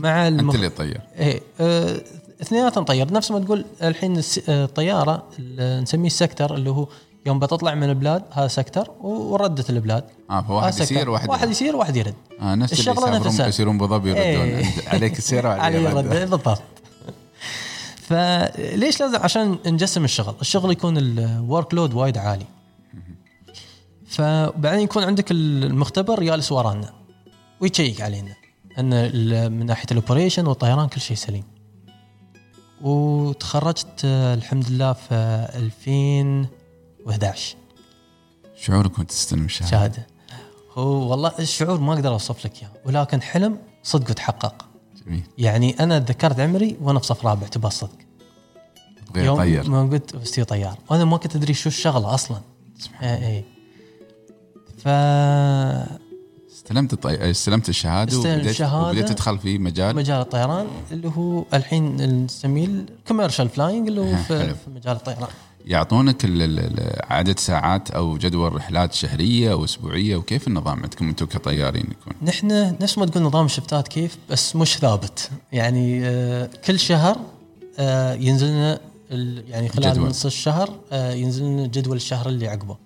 [0.00, 0.54] مع أنت المخ...
[0.54, 1.00] اللي تطير.
[1.18, 2.00] إيه آه،
[2.42, 3.12] اثنيناتهم طير.
[3.12, 5.22] نفس ما تقول الحين الطياره
[5.58, 6.88] نسميه ال sector اللي هو
[7.26, 10.04] يوم بتطلع من البلاد هذا sector وردة البلاد.
[10.30, 11.10] آه فواحد sector.
[11.10, 12.14] واحد واحد يصير واحد يرد.
[12.40, 13.46] آه نفس يسافرون نفسها.
[13.46, 14.48] يصيرون ابو ظبي يردون.
[14.48, 14.66] إيه.
[14.86, 16.30] عليك السير علي وعلي الرد الرد.
[16.30, 16.62] بالضبط.
[18.08, 20.34] فليش لازم؟ عشان نجسم الشغل.
[20.40, 22.46] الشغل يكون ال workload وايد عالي.
[24.06, 26.92] فبعدين يكون عندك المختبر جالس ورانا.
[27.60, 28.34] ويشيك علينا.
[28.78, 29.12] إن
[29.52, 31.44] من ناحية الاوبريشن والطيران كل شيء سليم.
[32.82, 35.14] وتخرجت الحمد لله في
[35.54, 37.56] 2011
[38.56, 40.06] شعورك وانت تستلم الشهاده شهادة.
[40.74, 42.70] هو والله الشعور ما أقدر أوصف لك إياه.
[42.84, 44.66] ولكن حلم صدق وتحقق.
[45.06, 47.98] جميل يعني أنا تذكرت عمري وأنا في صف رابع تبى الصدق.
[49.06, 50.78] تبغى يطير ما قلت بستي طيار.
[50.90, 52.40] وأنا ما كنت أدري شو الشغلة أصلا.
[52.78, 53.44] سبحان اي اي
[54.78, 54.88] ف
[56.52, 57.30] استلمت الطي...
[57.30, 58.88] استلمت الشهادة استلمت وبديت الشهادة.
[58.88, 64.16] وبديت تدخل في مجال؟ مجال الطيران اللي هو الحين نسميه ال commercial flying اللي هو
[64.16, 64.54] في.
[64.54, 65.28] في مجال الطيران.
[65.66, 66.24] يعطونك
[67.10, 72.76] عدد ساعات أو جدول رحلات شهرية أو أسبوعية وكيف النظام عندكم أنتم كطيارين يكون؟ نحن
[72.80, 77.16] نفس ما تقول نظام الشفتات كيف بس مش ثابت يعني آه، كل شهر
[77.78, 78.80] آه، ينزل لنا
[79.48, 80.08] يعني خلال جدول.
[80.08, 82.76] نص الشهر آه، ينزل لنا جدول الشهر اللي عقبه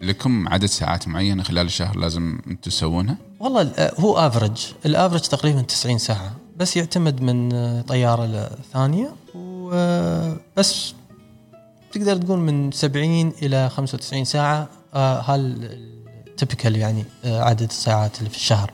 [0.00, 5.62] لكم عدد ساعات معينة خلال الشهر لازم أنتم تسوونها؟ والله ال- هو افرج الافرج تقريبا
[5.62, 7.50] 90 ساعة بس يعتمد من
[7.82, 10.94] طيارة لثانية وبس
[11.92, 18.36] تقدر تقول من 70 إلى 95 ساعة آه، هالتبكال يعني آه، عدد الساعات اللي في
[18.36, 18.72] الشهر.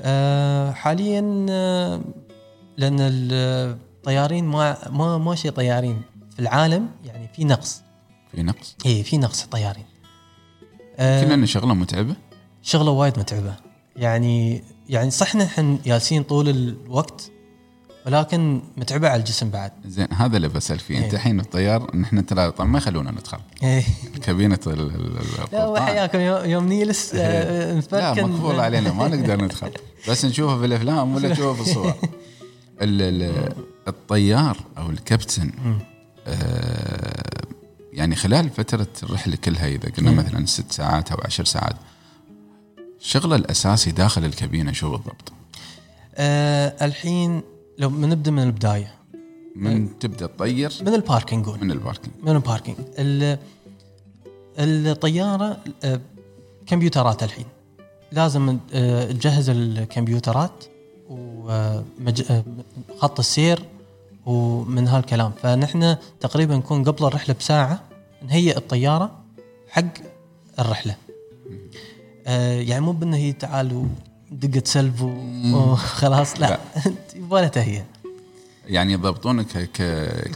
[0.00, 2.00] آه، حاليا آه،
[2.76, 7.82] لأن الطيارين ما ما ما شيء طيارين في العالم يعني في نقص.
[8.32, 9.84] في نقص؟ اي في نقص طيارين.
[10.96, 12.16] آه، كنا شغله متعبة؟
[12.62, 13.54] شغلة وايد متعبة.
[13.96, 17.30] يعني يعني صح نحن جالسين طول الوقت
[18.06, 21.12] ولكن متعبه على الجسم بعد زين هذا اللي بسأل فيه أنت إيه.
[21.12, 23.84] الحين الطيار نحن ترى طبعا ما يخلونا ندخل إيه.
[24.22, 24.58] كابينة
[25.52, 25.66] لا.
[25.66, 29.70] وحياكم يوم نيلس آه، لا مقفول علينا ما نقدر ندخل
[30.08, 31.94] بس نشوفه في الأفلام ولا نشوفه في الصور
[32.82, 33.52] ال- ال-
[33.88, 35.50] الطيار أو الكابتن
[36.26, 37.22] آه،
[37.92, 40.10] يعني خلال فترة الرحلة كلها إذا قلنا.
[40.10, 41.76] مثلا ست ساعات أو عشر ساعات
[43.00, 45.32] شغله الأساسي داخل الكابينة شو بالضبط؟
[46.14, 47.42] آه، الحين
[47.82, 48.94] لو بنبدا من البداية.
[49.56, 51.58] من تبدأ تطير؟ من ال parking قول.
[51.64, 52.14] من ال parking.
[52.22, 52.76] من ال parking.
[52.98, 53.38] ال-
[54.58, 56.00] الطيارة آه،
[56.66, 57.44] كمبيوترات الحين.
[58.12, 60.64] لازم آه، تجهز الكمبيوترات
[61.10, 63.62] وخط السير
[64.26, 65.32] ومن هالكلام.
[65.42, 67.80] فنحن تقريبا نكون قبل الرحلة بساعة
[68.22, 69.18] نهيئ الطيارة
[69.68, 69.84] حق
[70.58, 70.96] الرحلة.
[72.26, 73.86] آه، يعني مو بإنه هي تعال
[74.32, 75.00] ودقت سلب
[75.54, 76.60] وخلاص لا
[77.16, 77.82] يبغى تهيئ
[78.66, 79.70] يعني يضبطونك.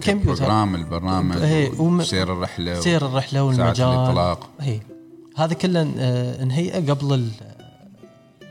[0.00, 1.36] ك program البرنامج
[1.80, 3.88] وم- وسير الرحلة سير الرحلة والمجال.
[3.88, 4.80] الانطلاق هي.
[5.36, 7.30] هذا كله آه، نهيئه قبل ال-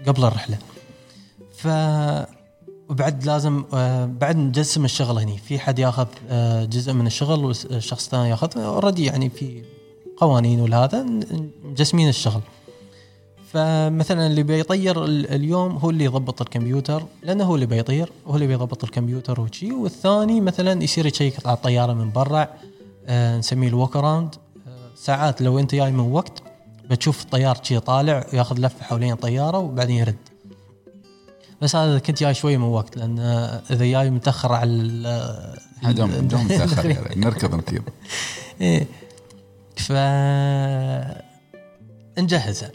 [0.07, 0.57] قبل الرحلة.
[1.57, 1.67] ف
[2.89, 5.37] وبعد لازم آه، بعد نجسم الشغل هني.
[5.37, 9.63] في حد ياخذ آه، جزء من الشغل والشخص الثاني ياخذ already يعني في
[10.17, 12.41] قوانين والهذا ن- مجسمين الشغل.
[13.55, 18.47] فمثلا اللي بيطير ال- اليوم هو اللي يضبط الكمبيوتر لأنه هو اللي بيطير هو اللي
[18.47, 19.71] بيضبط الكمبيوتر وشي.
[19.71, 22.47] والثاني مثلا يصير يشيك على الطيارة من برا
[23.07, 24.35] آه نسميه ال walk around
[24.67, 26.43] آه ساعات لو أنت جاي من وقت
[26.89, 30.15] بتشوف الطيار شي طالع وياخذ لفة حوالين الطيارة وبعدين يرد.
[31.61, 33.19] بس هذا كنت جاي شوي من وقت لأن
[33.71, 37.83] إذا جاي متأخر على دوم متأخر يعني نركض ركيض
[38.61, 38.87] إيه.
[39.77, 39.91] ف
[42.19, 42.71] نجهزها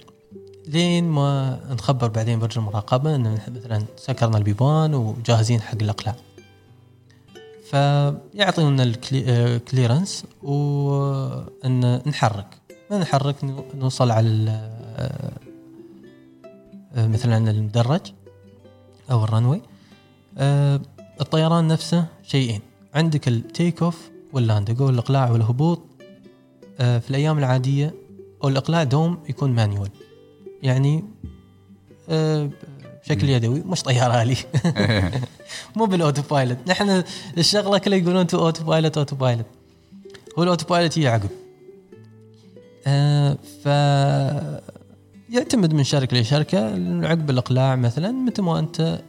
[0.70, 6.16] لين ما نخبر بعدين برج المراقبة إن مثلا سكرنا البيبان وجاهزين حق الإقلاع.
[7.70, 12.46] فيعطينا ال clearance وإن نحرك.
[12.90, 14.70] ما نحرك نو- نوصل على
[16.94, 18.00] آه، مثلا المدرج
[19.10, 19.62] أو ال runway
[20.38, 20.80] آه،
[21.20, 22.60] الطيران نفسه شيئين.
[22.94, 25.80] عندك ال take off وال landing أو الإقلاع والهبوط.
[26.80, 27.94] آه، في الأيام العادية
[28.44, 29.90] أو الإقلاع دوم يكون manual
[30.62, 31.04] يعني
[32.08, 32.50] آه،
[33.04, 34.36] بشكل يدوي مش طيارة الي
[35.76, 37.02] مو بال autopilot نحن
[37.38, 39.46] الشغلة كلها يقولون تو autopilot autopilot
[40.38, 41.30] هو ال autopilot هي عقب.
[42.86, 43.66] آه، ف
[45.30, 46.58] يعتمد من شركة لشركة.
[47.06, 49.00] عقب الإقلاع مثلا متى ما أنت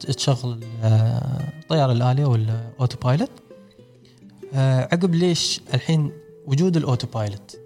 [0.00, 3.30] تشغل آه، الطيارة الآلية وال autopilot
[4.54, 6.12] آه، عقب ليش الحين
[6.46, 7.56] وجود ال autopilot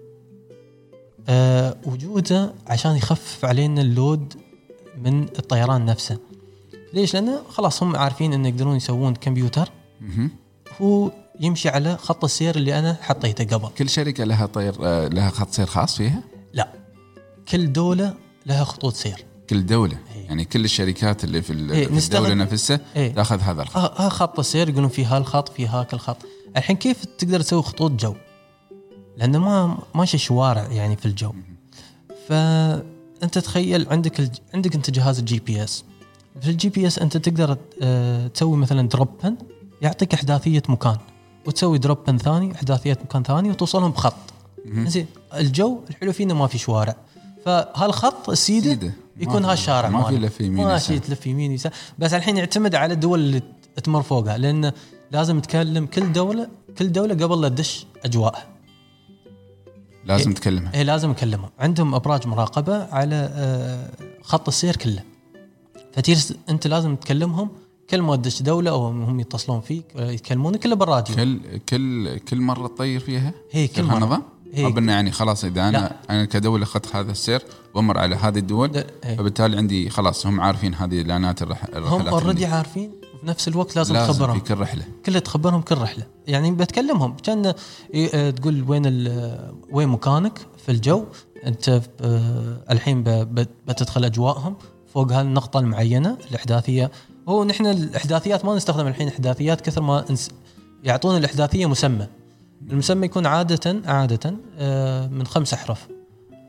[1.29, 4.33] آه، وجوده عشان يخفف علينا اللود
[5.03, 6.17] من الطيران نفسه.
[6.93, 9.69] ليش؟ لأنه خلاص هم عارفين انه يقدرون يسوون كمبيوتر.
[10.81, 13.69] هو يمشي على خط السير اللي أنا حطيته قبل.
[13.77, 16.69] كل شركة لها طير آه، لها خط سير خاص فيها؟ لا.
[17.51, 18.13] كل دولة
[18.45, 19.25] لها خطوط سير.
[19.49, 19.97] كل دولة.
[20.15, 20.25] إيه.
[20.25, 23.13] يعني كل الشركات اللي في إيه، في الدولة نفسها إيه.
[23.13, 23.77] تاخذ هذا الخط.
[23.77, 26.17] ها ها خط السير يقولون في هالخط في هاك الخط.
[26.57, 28.15] الحين كيف تقدر تسوي خطوط جو؟
[29.17, 31.31] لأنه ما ماشي شوارع يعني في الجو.
[32.27, 34.37] فانت تخيل عندك الج...
[34.53, 35.83] عندك أنت جهاز ال GPS.
[36.41, 39.35] في ال GPS أنت تقدر آه، تسوي مثلا drop pin
[39.81, 40.97] يعطيك إحداثية مكان
[41.45, 44.13] وتسوي drop pin ثاني إحداثية مكان ثاني وتوصلهم بخط
[44.67, 46.95] زين الجو الحلو فيه إنه ما في شوارع.
[47.45, 48.93] فهالخط السيدة سيدة.
[49.17, 50.27] يكون في- هالشارع ما في ماله.
[50.27, 51.05] لف يمين ماشي يسار.
[51.07, 51.71] تلف يمين يسار.
[51.99, 53.41] بس الحين يعتمد على الدول اللي
[53.83, 54.71] تمر فوقها لأن
[55.11, 58.45] لازم تكلم كل دولة كل دولة قبل لا تدش أجواءها.
[60.07, 63.89] لازم تكلمها هي لازم نكلمهم عندهم أبراج مراقبة على آه،
[64.21, 65.03] خط السير كله
[65.93, 67.49] فتيرس أنت لازم تكلمهم
[67.89, 71.39] كل ما تدش دولة أو هم يتصلون فيك ولا يتكلمونك كله بالراديو كل
[71.69, 74.65] كل كل مرة تطير فيها هي كل مرة نظام هي.
[74.65, 75.95] أو انه يعني خلاص إذا أنا لا.
[76.09, 77.41] أنا كدولة أخذت هذا السير
[77.73, 79.15] وأمر على هذه الدول هي.
[79.15, 81.65] فبالتالي عندي خلاص هم عارفين هذه اعلانات الرح...
[81.65, 82.45] هم الرحلات اوريدي.
[82.45, 84.39] عارفين وفي نفس الوقت لازم, لازم تخبرهم.
[84.39, 84.83] في كل رحلة.
[85.05, 86.03] كله تخبرهم كل رحلة.
[86.27, 87.15] يعني بتكلمهم.
[87.23, 87.53] كان
[88.13, 91.03] آه، تقول وين ال- وين مكانك في الجو.
[91.45, 93.03] انت آه، الحين
[93.67, 94.55] بتدخل أجواءهم.
[94.93, 96.91] فوق هالنقطة المعينة الإحداثية.
[97.29, 100.05] هو نحن الإحداثيات ما نستخدم الحين إحداثيات كثر ما
[100.83, 102.07] يعطون الإحداثية مسمى.
[102.71, 105.87] المسمى يكون عادة عادة آه، من خمس أحرف.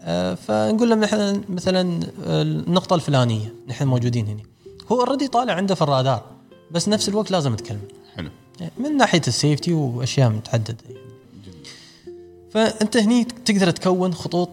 [0.03, 3.55] آه، فنقول لهم نحن مثلا آه، النقطة الفلانية.
[3.69, 4.43] نحن موجودين هنا
[4.93, 6.23] هو already طالع عنده في الرادار.
[6.71, 7.81] بس نفس الوقت لازم تكلمه
[8.17, 8.29] حلو.
[8.79, 11.01] من ناحية ال safety وأشياء متعددة يعني.
[12.51, 14.49] فأنت هني تقدر تكون خطوط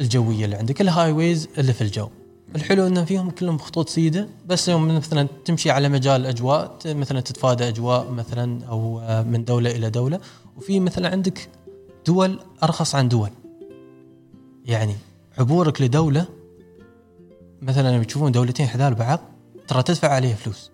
[0.00, 2.08] الجوية اللي عندك ال highways اللي في الجو.
[2.56, 7.20] الحلو إنه فيهم كلهم خطوط سيدة بس يوم مثلا تمشي على مجال الاجواء ت- مثلا
[7.20, 10.20] تتفادى أجواء مثلا أو من دولة إلى دولة.
[10.56, 11.48] وفي مثلا عندك
[12.06, 13.30] دول أرخص عن دول.
[14.66, 14.94] يعني
[15.38, 16.26] عبورك لدولة
[17.62, 19.20] مثلا لما تشوفون دولتين حذال بعض
[19.68, 20.70] ترى تدفع عليها فلوس.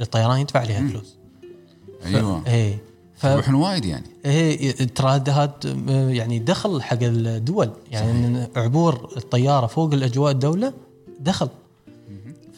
[0.00, 1.16] الطيران يدفع عليها فلوس.
[2.06, 2.42] أيوه.
[2.46, 2.78] إيه
[3.16, 4.06] ف يروحون وايد يعني.
[4.24, 7.70] إيه ترى هذا هاد- يعني دخل حق الدول.
[7.90, 10.72] يعني إن عبور الطيارة فوق الأجواء الدولة
[11.20, 11.48] دخل.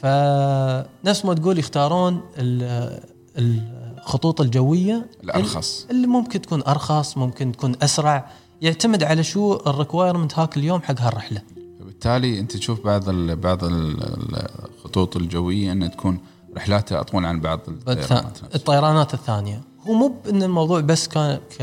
[0.02, 3.00] فنفس ما تقول يختارون ال-
[3.38, 5.06] الخطوط الجوية.
[5.24, 5.86] الأرخص.
[5.90, 8.30] اللي ممكن تكون أرخص ممكن تكون أسرع.
[8.62, 11.42] يعتمد على شو ال requirement هاك اليوم حق هالرحلة.
[11.80, 16.18] فبالتالي أنت تشوف بعض ال بعض ال- الخطوط الجوية ان تكون
[16.56, 18.38] رحلاتها أطول عن بعض الطيرانات.
[18.54, 19.14] الطيرانات.
[19.14, 19.60] الثانية.
[19.88, 21.62] هو مو بان الموضوع بس كان ك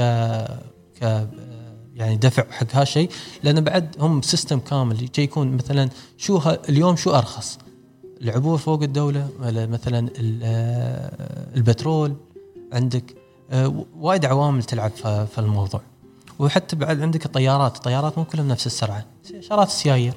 [1.01, 1.27] ك
[1.95, 3.09] يعني دفع حق هالشيء
[3.43, 5.09] لأن بعد هم system كامل.
[5.17, 7.57] يكون مثلا شو ه- اليوم شو أرخص؟
[8.21, 10.09] العبور فوق الدولة ولا مثلا
[10.43, 12.15] آه، البترول
[12.73, 13.15] عندك.
[13.51, 14.91] آه، وايد عوامل تلعب
[15.25, 15.81] في الموضوع.
[16.39, 17.75] وحتى بعد عندك الطيارات.
[17.75, 19.05] الطيارات مو كلهم نفس السرعة.
[19.35, 20.13] اشارات السيايير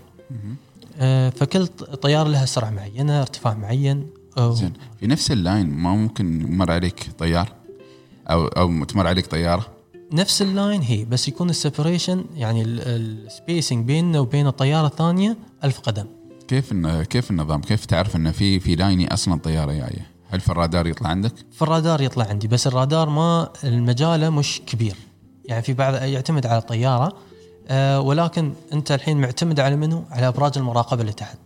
[0.98, 4.06] آه، فكل ط- طياره لها سرعة معينة ارتفاع معين.
[4.38, 4.72] آه، زين.
[5.00, 7.52] في نفس ال lane ما ممكن يمر عليك طيار؟
[8.30, 9.66] أو أو تمر عليك طيارة؟
[10.12, 15.36] نفس ال lane هي بس يكون ال separation يعني ال spacing بيننا وبين الطيارة الثانية
[15.64, 16.06] ألف قدم.
[16.48, 20.48] كيف كيف النظام؟ كيف تعرف انه في في lane ي أصلا طيارة جاية؟ هل في
[20.48, 24.96] الرادار يطلع عندك؟ في الرادار يطلع عندي بس الرادار ما المجالة مش كبير.
[25.44, 27.16] يعني في بعض يعتمد على الطيارة
[27.68, 31.38] آه ولكن أنت الحين معتمد على منو؟ على أبراج المراقبة اللي تحت.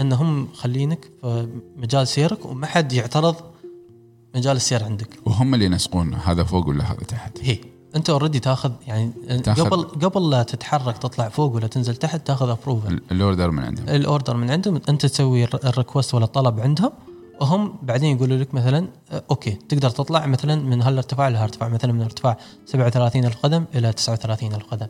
[0.00, 3.36] إنهم خلينك في مجال سيرك وما حد يعترض
[4.34, 5.08] مجال السير عندك.
[5.26, 7.58] وهم اللي ينسقون هذا فوق ولا هذا تحت؟ هي.
[7.96, 9.10] أنت already تاخذ يعني
[9.44, 13.50] تاخذ- قبل قبل لا تتحرك تطلع فوق ولا تنزل تحت تاخذ approval ال- ال order
[13.50, 13.88] من عندهم.
[13.88, 14.80] ال order من عندهم.
[14.88, 16.90] أنت تسوي الر- ال request ولا الطلب عندهم.
[17.40, 18.88] وهم بعدين يقولوا لك مثلا
[19.30, 24.54] okay تقدر تطلع مثلا من هالارتفاع لهالارتفاع مثلا من ارتفاع 37 الف قدم إلى 39
[24.54, 24.86] الف قدم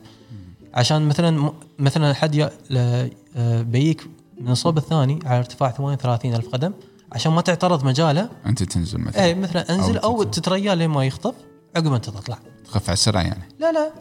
[0.75, 4.07] عشان مثلا مثلا حد آه، ييك
[4.41, 6.73] من الصوب الثاني على ارتفاع 38 ألف قدم
[7.13, 8.29] عشان ما تعترض مجاله.
[8.47, 9.25] أنت تنزل مثلا.
[9.25, 10.43] اي مثلا انزل أو أو تنزل.
[10.43, 11.35] تتريا لين ما يخطف
[11.77, 12.39] عقب ما أنت تطلع.
[12.65, 13.43] تخف على السرعة يعني.
[13.59, 13.93] لا لا.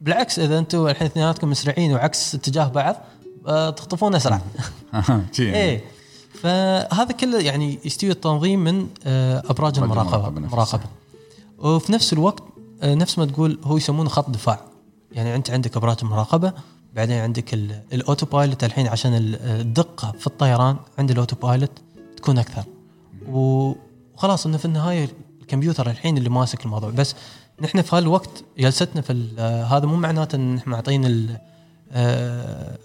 [0.00, 2.96] بالعكس إذا أنتم الحين اثنيناتكم مسرعين وعكس اتجاه بعض
[3.46, 4.40] آه، تخطفون أسرع.
[5.08, 5.24] يعني.
[5.38, 5.84] إيه.
[6.42, 10.28] فهذا كله يعني يستوي التنظيم من آه، أبراج المراقبة.
[10.28, 10.84] المراقبة
[11.58, 12.42] وفي نفس الوقت
[12.82, 14.60] آه، نفس ما تقول هو يسمونه خط دفاع.
[15.12, 16.52] يعني أنت عندك أبراج المراقبة
[16.96, 21.70] بعدين عندك ال- ال autopilot الحين عشان ال- الدقة في الطيران عند ال autopilot
[22.16, 22.64] تكون أكثر
[23.28, 25.08] وخلاص إنه في النهاية
[25.40, 27.14] الكمبيوتر الحين اللي ماسك الموضوع بس
[27.62, 29.12] نحن في هالوقت جلستنا في
[29.70, 31.38] هذا مو معناته إن إحنا معطين ال-
[31.92, 32.78] آه،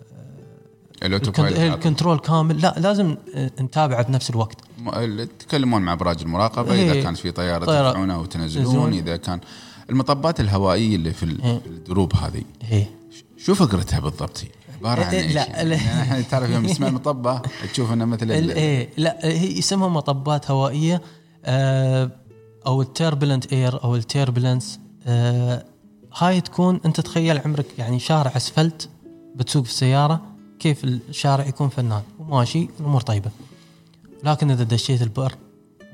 [1.74, 3.16] ال control كامل لا لازم
[3.62, 4.58] نتابعه بنفس الوقت
[5.40, 7.04] تتكلمون مع أبراج المراقبة إذا إيه.
[7.04, 8.94] كانت في طيارة طيارة ترفعونها وتنزلون تنزلون.
[8.94, 9.40] إذا كان
[9.90, 11.62] المطبات الهوائية اللي في إيه.
[11.66, 12.86] ال drop هذه هي
[13.46, 17.42] شو فكرتها بالضبط هي؟ عبارة عن إيه، إيش؟ لا، يعني تعرف يوم تسمع مطبة
[17.74, 21.02] تشوف انه مثل إيه لا هي اسمها مطبات هوائية
[21.46, 22.12] آه
[22.68, 25.66] أو ال turbulent air أو ال turbulence آه
[26.18, 28.90] هاي تكون أنت تخيل عمرك يعني شارع أسفلت
[29.36, 30.22] بتسوق في السيارة
[30.60, 33.32] كيف الشارع يكون فنان وماشي الأمور طيبة
[34.24, 35.36] لكن إذا دشيت البئر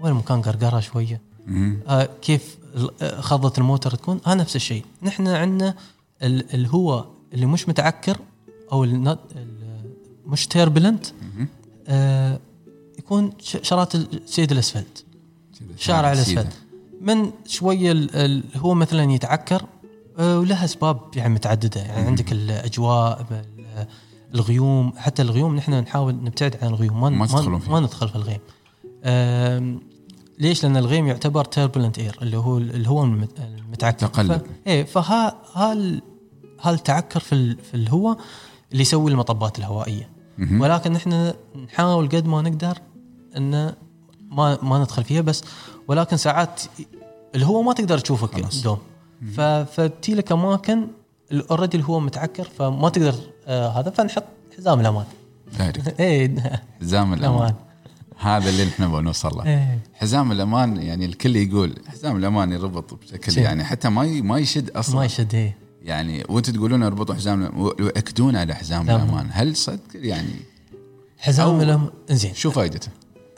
[0.02, 1.22] والمكان قرقرة شوية.
[1.88, 2.58] آه كيف
[3.02, 5.76] آه، خضة الموتر تكون ها نفس الشيء نحن عندنا
[6.24, 8.18] ال- الهواء اللي مش متعكر
[8.72, 9.92] أو النا- ال-
[10.26, 11.06] مش turbulent.
[11.88, 12.40] آه
[13.00, 15.06] يكون ش- شارات السيد الأسفلت.
[15.78, 16.12] شارع.
[16.14, 16.54] الأسفلت.
[17.02, 19.66] من شوية ال- ال- هو مثلا يتعكر
[20.20, 21.82] آه، ولها أسباب يعني متعددة.
[21.82, 23.88] يعني عندك الأجواء ال-
[24.34, 24.94] الغيوم.
[24.98, 27.02] حتى الغيوم نحن نحاول نبتعد عن الغيوم.
[27.02, 27.26] ما, ما
[27.70, 28.40] ما, ندخل في الغيم.
[30.40, 34.08] ليش؟ لأن الغيم يعتبر turbulent air اللي هو اللي هو المت- المتعكر.
[34.08, 34.32] تقلب.
[34.38, 34.68] ف...
[34.68, 35.36] إيه فها
[36.62, 38.18] هال هالتعكر في في الهواء
[38.72, 40.10] اللي يسوي المطبات الهوائية.
[40.52, 41.34] ولكن إحنا
[41.66, 42.78] نحاول قد ما نقدر
[43.38, 43.74] إن
[44.32, 45.44] ما ما ندخل فيها بس
[45.88, 46.62] ولكن ساعات
[47.36, 48.64] الهواء ما تقدر تشوفك خلاص.
[48.64, 48.78] دوم.
[49.66, 50.88] فتي لك أماكن
[51.52, 53.16] اوريدي الهواء متعكر فما تقدر
[53.48, 54.24] آه هذا فنحط
[54.58, 55.06] حزام الأمان.
[56.00, 56.36] إيه.
[56.82, 57.54] حزام الأمان.
[58.20, 59.46] هذا اللي إحنا نبغى نوصل له.
[59.46, 59.80] إيه.
[59.94, 63.38] حزام الأمان يعني الكل يقول حزام الأمان يربط بشكل.
[63.42, 64.96] يعني حتى ما ما يشد أصلا.
[64.96, 65.67] ما يشد إيه.
[65.84, 68.90] يعني وأنتم تقولون اربطوا حزام واكدون على حزام.
[68.90, 70.30] الأمان هل صدق يعني
[71.18, 72.90] حزام الامان زين شو فائدته؟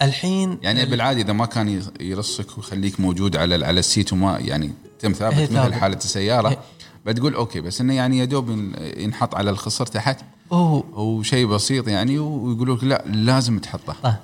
[0.01, 4.71] الحين يعني بالعادة إذا ما كان يرصك ويخليك موجود على على ال seat وما يعني
[4.99, 5.73] تم ثابت هي مثل.
[5.73, 6.57] حالة السيارة هي.
[7.05, 10.19] بتقول okay بس إنه يعني يا دوب ين- ينحط على الخصر تحت
[10.51, 14.19] أوه هو شيء بسيط يعني ويقولوا لك لا لازم تحطه آه.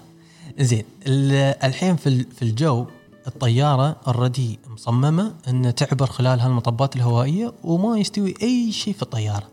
[0.60, 2.86] زين ال- الحين في في الجو
[3.28, 9.48] الطيارة already مصممة إن تعبر خلال هالمطبات الهوائية وما يستوي أي شيء في الطيارة.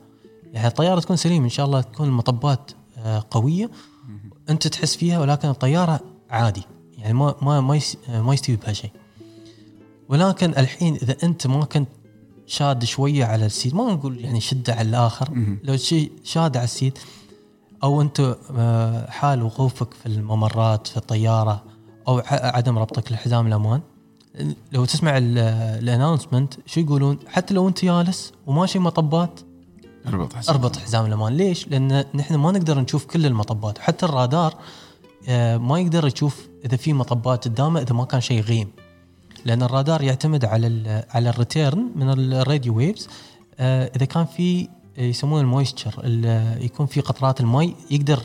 [0.53, 3.71] يعني الطيارة تكون سليمة إن شاء الله تكون المطبات آه، قوية
[4.51, 6.01] أنت تحس فيها ولكن الطيارة
[6.31, 6.63] عادي
[6.99, 8.91] يعني ما ما ما آه، ما يستوي بها شيء.
[10.09, 11.89] ولكن الحين إذا أنت ما كنت
[12.47, 15.57] شاد شوية على ال seat ما نقول يعني شده على الآخر.
[15.65, 16.99] لو شيء شاد على ال seat
[17.83, 21.65] أو أنت آه، حال وقوفك في الممرات في الطيارة
[22.09, 23.81] أو عدم ربطك لحزام الامان
[24.73, 29.41] لو تسمع ال announcement شو يقولون؟ حتى لو أنت جالس وماشي مطبات
[30.07, 33.79] أربط حزام أربط حزام الامان ليش؟ لأن نحن ما نقدر نشوف كل المطبات.
[33.79, 34.55] حتى الرادار
[35.29, 38.69] آه، ما يقدر يشوف إذا في مطبات قدامه إذا ما كان شيء غيم
[39.45, 43.09] لأن الرادار يعتمد على على ال return من ال radio waves
[43.61, 46.03] إذا كان في يسمونه ال moisture
[46.61, 48.23] يكون في قطرات المي يقدر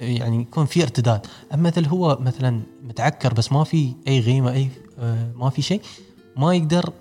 [0.00, 1.26] يعني يكون في ارتداد.
[1.54, 5.80] أما مثل هو مثلا متعكر بس ما في أي غيمة أي آه، ما في شيء
[6.36, 6.92] ما يقدر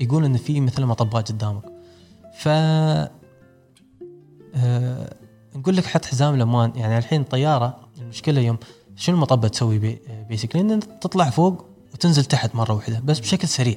[0.00, 1.62] يقول إن في مثل مطبات قدامك.
[2.38, 2.48] ف
[4.54, 5.14] آه،
[5.56, 8.58] نقول لك حط حزام الامان يعني الحين الطياره المشكلة يوم
[8.96, 13.76] شنو المطبه تسوي بي بيسكلي إن تطلع فوق وتنزل تحت مرة واحدة بس بشكل سريع.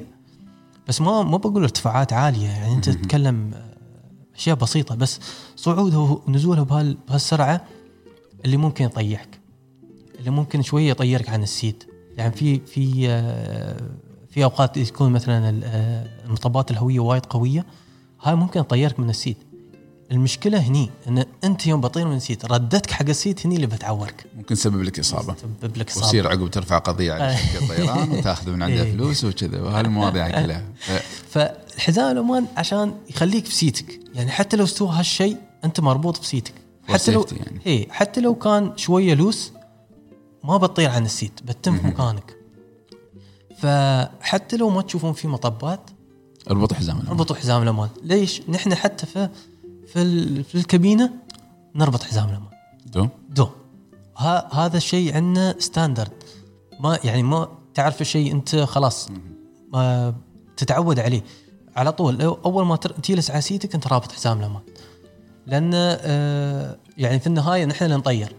[0.88, 3.72] بس ما ما بقول ارتفاعات عالية يعني أنت تتكلم آه،
[4.36, 5.19] أشياء بسيطة بس
[5.55, 7.61] صعودها ونزولها بهال بهالسرعة
[8.46, 9.39] اللي ممكن يطيحك
[10.20, 11.84] اللي ممكن شوية يطيرك عن ال seat
[12.18, 13.82] يعني في في آه،
[14.30, 17.66] في أوقات يكون مثلا آه، المطبات الهوية وايد قوية
[18.24, 19.38] هاي ممكن تطيرك من ال seat
[20.12, 23.68] المشكلة هني إن أنت يوم بطير من ال seat ردتك حق ال seat هني اللي
[23.68, 24.26] بتعورك.
[24.38, 25.34] ممكن تسبب لك إصابة.
[25.34, 26.06] تسبب لك إصابة.
[26.06, 28.92] وتصير عقب ترفع قضية على شركة طيران وتاخذ من عندها إيه.
[28.94, 30.64] فلوس وكذا وهالمواضيع كلها.
[30.80, 30.92] ف-
[31.30, 33.99] فالحزام الأمان عشان يخليك في seat ك.
[34.16, 36.53] يعني حتى لو استوى هالشيء أنت مربوط في seat ك.
[36.53, 36.61] ف
[36.94, 37.62] حتى لو يعني.
[37.68, 39.51] اي حتى لو كان شوية loose
[40.44, 42.38] ما بتطير عن ال seat بتتم في مكانك.
[43.58, 45.80] فحتى لو ما تشوفون في مطبات
[46.50, 47.12] اربط حزام الأمان.
[47.12, 49.30] اربطوا حزام الامان ليش؟ نحن حتى في
[49.88, 51.12] في, في الكابينة
[51.76, 52.50] نربط حزام الامان
[52.86, 53.50] دوم دوم
[54.18, 56.12] ها هذا الشيء عندنا standard
[56.80, 59.10] ما يعني ما تعرف الشيء أنت خلاص.
[59.74, 60.14] ما
[60.58, 61.24] تتعود عليه.
[61.76, 64.62] على طول لو أول ما تجلس على سيتك أنت رابط حزام الامان
[65.48, 68.36] لأن آه يعني في النهاية نحن اللي نطير.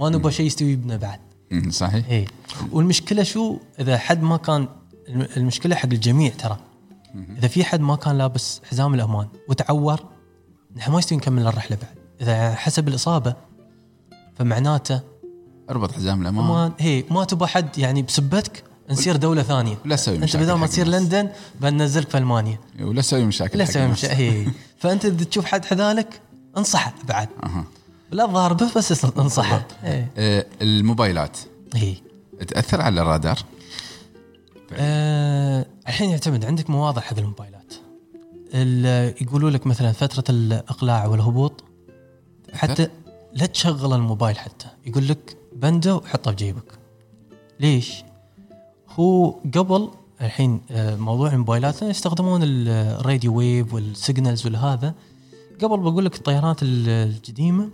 [0.00, 1.20] ما نبغى شيء يستوي بنا بعد.
[1.70, 2.08] صحيح.
[2.10, 2.24] اي
[2.72, 4.68] والمشكلة شو؟ إذا حد ما كان
[5.08, 6.56] الم- المشكلة حق الجميع ترى.
[7.38, 10.00] إذا في حد ما كان لابس حزام الأمان وتعور
[10.76, 11.98] نحن ما يستوي نكمل الرحلة بعد.
[12.20, 13.34] إذا حسب الإصابة
[14.36, 15.00] فمعناته
[15.70, 16.44] اربط حزام الأمان.
[16.44, 19.78] ما هي ما تبغى حد يعني بسبتك نصير دولة ثانية.
[19.84, 20.86] لا تسوي أنت مشاكل بدل ما تصير.
[20.86, 21.28] لندن
[21.60, 22.58] بننزلك في ألمانيا.
[22.80, 24.04] ولا تسوي مشاكل لا حق تسوي الناس.
[24.04, 24.46] مش هي
[24.80, 26.20] فأنت إذا تشوف حد حذالك
[26.56, 27.28] انصحه بعد.
[27.44, 27.64] أها.
[28.10, 29.66] لا الظاهر بس بس انصحه.
[29.84, 30.10] إيه.
[30.16, 31.38] آه، الموبايلات.
[31.76, 31.96] إيه.
[32.48, 33.38] تأثر على الرادار؟
[34.72, 37.74] آه، الحين يعتمد عندك مواضع حق الموبايلات.
[38.54, 41.64] ال- يقولوا لك مثلا فترة الإقلاع والهبوط
[42.54, 42.88] حتى
[43.32, 44.66] لا تشغل الموبايل حتى.
[44.86, 46.64] يقول لك بنده وحطه في جيبك.
[47.60, 48.04] ليش؟
[48.98, 49.88] هو قبل
[50.20, 51.82] الحين آه، موضوع الموبايلات.
[51.82, 54.94] يستخدمون ال- ال radio wave وال signals والهذا.
[55.62, 57.68] قبل بقول لك الطيارات ال- القديمة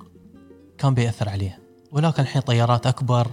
[0.79, 1.59] كان بيأثر عليها
[1.93, 3.27] ولكن الحين طيارات أكبر.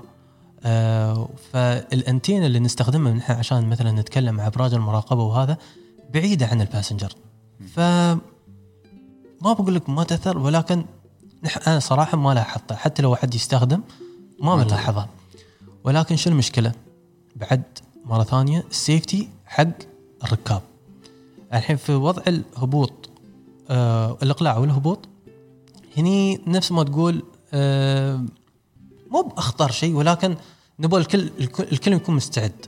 [0.64, 5.58] آه فالانتين اللي نستخدمها نحن عشان مثلا نتكلم مع أبراج المراقبة وهذا
[6.14, 7.14] بعيدة عن ال passenger
[7.76, 7.80] ف
[9.42, 10.86] ما بقول لك ما تأثر ولكن
[11.68, 13.82] أنا صراحة ما لاحظتها حتى لو حد يستخدم
[14.42, 15.10] ما ما بنلاحظها
[15.84, 16.72] ولكن شو المشكلة؟
[17.36, 17.64] بعد
[18.06, 19.68] مرة ثانية السيفتي حق
[20.24, 20.62] الركاب.
[21.54, 23.10] الحين في وضع الهبوط
[23.70, 25.00] آه الإقلاع والهبوط
[25.98, 27.24] هني نفس ما تقول
[27.54, 28.26] آه
[29.12, 30.36] مو بأخطر شيء ولكن
[30.80, 31.30] نبغى الكل
[31.60, 32.66] الكل يكون مستعد.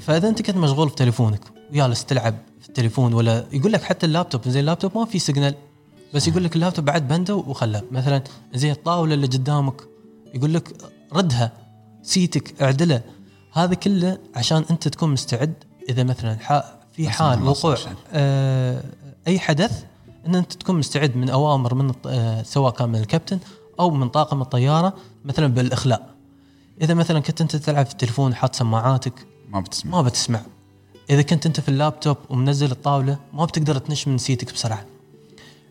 [0.00, 1.40] فإذا أنت كنت مشغول في تليفونك
[1.70, 5.54] وجالس تلعب في التليفون ولا يقول لك حتى اللابتوب زين اللابتوب ما في signal
[6.14, 7.82] بس يقول لك اللابتوب بعد بنده وخله.
[7.90, 8.22] مثلا
[8.54, 9.82] زي الطاولة اللي قدامك
[10.34, 10.72] يقول لك
[11.12, 11.52] ردها
[12.02, 13.02] seat ك اعدله.
[13.52, 15.54] هذا كله عشان أنت تكون مستعد
[15.88, 16.36] إذا مثلا
[16.92, 17.76] في حال وقوع.
[18.12, 18.82] آه
[19.26, 19.84] أي حدث
[20.26, 23.38] إن أنت تكون مستعد من أوامر من آه سواء كان من الكابتن
[23.80, 24.94] أو من طاقم الطيارة
[25.24, 26.14] مثلا بالإخلاء.
[26.82, 29.90] إذا مثلا كنت أنت تلعب في التليفون حاط سماعاتك ما بتسمع.
[29.92, 30.40] ما بتسمع.
[31.10, 34.84] إذا كنت أنت في اللابتوب ومنزل الطاولة ما بتقدر تنش من seat ك بسرعة.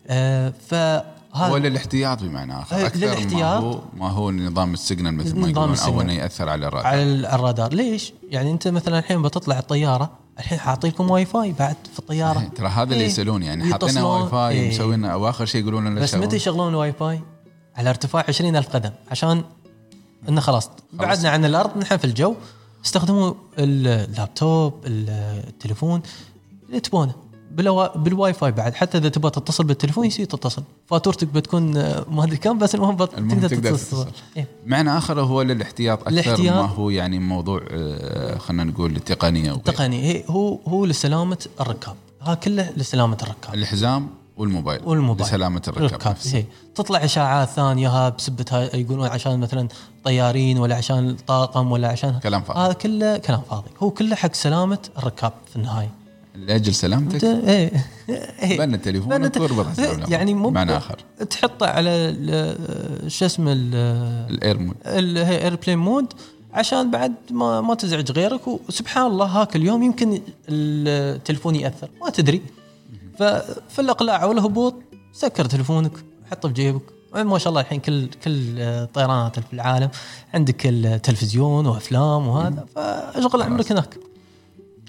[0.06, 3.62] آه فهذا هو للاحتياط بمعنى آخر إيه، أكثر ما للاحتياط.
[3.62, 6.00] هو ما هو نظام ال signal مثل ما يقولون أو.
[6.00, 10.10] إنه يأثر على الرادار على ال- على الرادار ليش؟ يعني أنت مثلا الحين بتطلع الطيارة
[10.38, 13.06] الحين حاعطيكم واي فاي بعد في الطيارة إيه، ترى هذا اللي إيه.
[13.06, 13.98] يسالون يعني حاطين.
[13.98, 14.66] واي فاي إيه.
[14.66, 16.14] ومسوين أو آخر شيء يقولون لنا بس.
[16.14, 17.20] متى يشغلون الواي فاي؟
[17.76, 19.42] على ارتفاع 20000 قدم عشان
[20.28, 22.34] إنه خلاص بعدنا عن الأرض نحن في الجو
[22.84, 26.02] استخدموا اللابتوب التليفون
[26.68, 27.12] اللي تبونه
[27.96, 28.74] بالواي فاي بعد.
[28.74, 30.62] حتى إذا تبغى تتصل بالتليفون يصير تتصل.
[30.86, 34.04] فاتورتك بتكون آه، ما أدري كم بس المهم بت- المهم تقدر تقدر تتصل.
[34.04, 34.06] تتصل.
[34.36, 34.46] إيه.
[34.66, 36.56] معنى آخر هو للاحتياط أكثر الاحتياط.
[36.56, 39.52] ما هو يعني موضوع آه، خلينا نقول التقنية
[40.02, 41.94] هي هو هو لسلامة الركاب.
[42.22, 43.54] ها كله لسلامة الركاب.
[43.54, 45.28] الحزام والموبايل والموبايل.
[45.28, 46.16] لسلامة الركاب.
[46.26, 46.44] هي
[46.74, 49.68] تطلع إشاعات ثانية ها بسبه هاي يقولون عشان مثلا
[50.04, 52.60] طيارين ولا عشان الطاقم ولا عشان كلام فاضي.
[52.60, 53.70] هذا كله كلام فاضي.
[53.82, 55.90] هو كله حق سلامة الركاب في النهاية.
[56.46, 57.24] لأجل سلامتك.
[57.24, 57.86] إيه.
[58.42, 58.58] إيه.
[58.58, 60.98] بند التليفون واربط حزام يعني مو معنى آخر.
[61.30, 62.14] تحطه على
[63.08, 63.74] شو اسمه ال-
[64.30, 66.06] ال air mode ال- هي airplane mode
[66.52, 71.88] عشان بعد ما ما تزعج غيرك وسبحان الله هاك اليوم يمكن التليفون يأثر.
[72.02, 72.42] ما تدري.
[73.18, 74.74] ففي الاقلاع والهبوط
[75.12, 75.92] سكر تليفونك
[76.30, 76.82] حطه في جيبك.
[77.14, 79.88] ما شاء الله الحين كل كل الطيرانات في العالم
[80.34, 82.66] عندك التلفزيون وأفلام وهذا.
[82.74, 83.96] فأشغل عمرك هناك.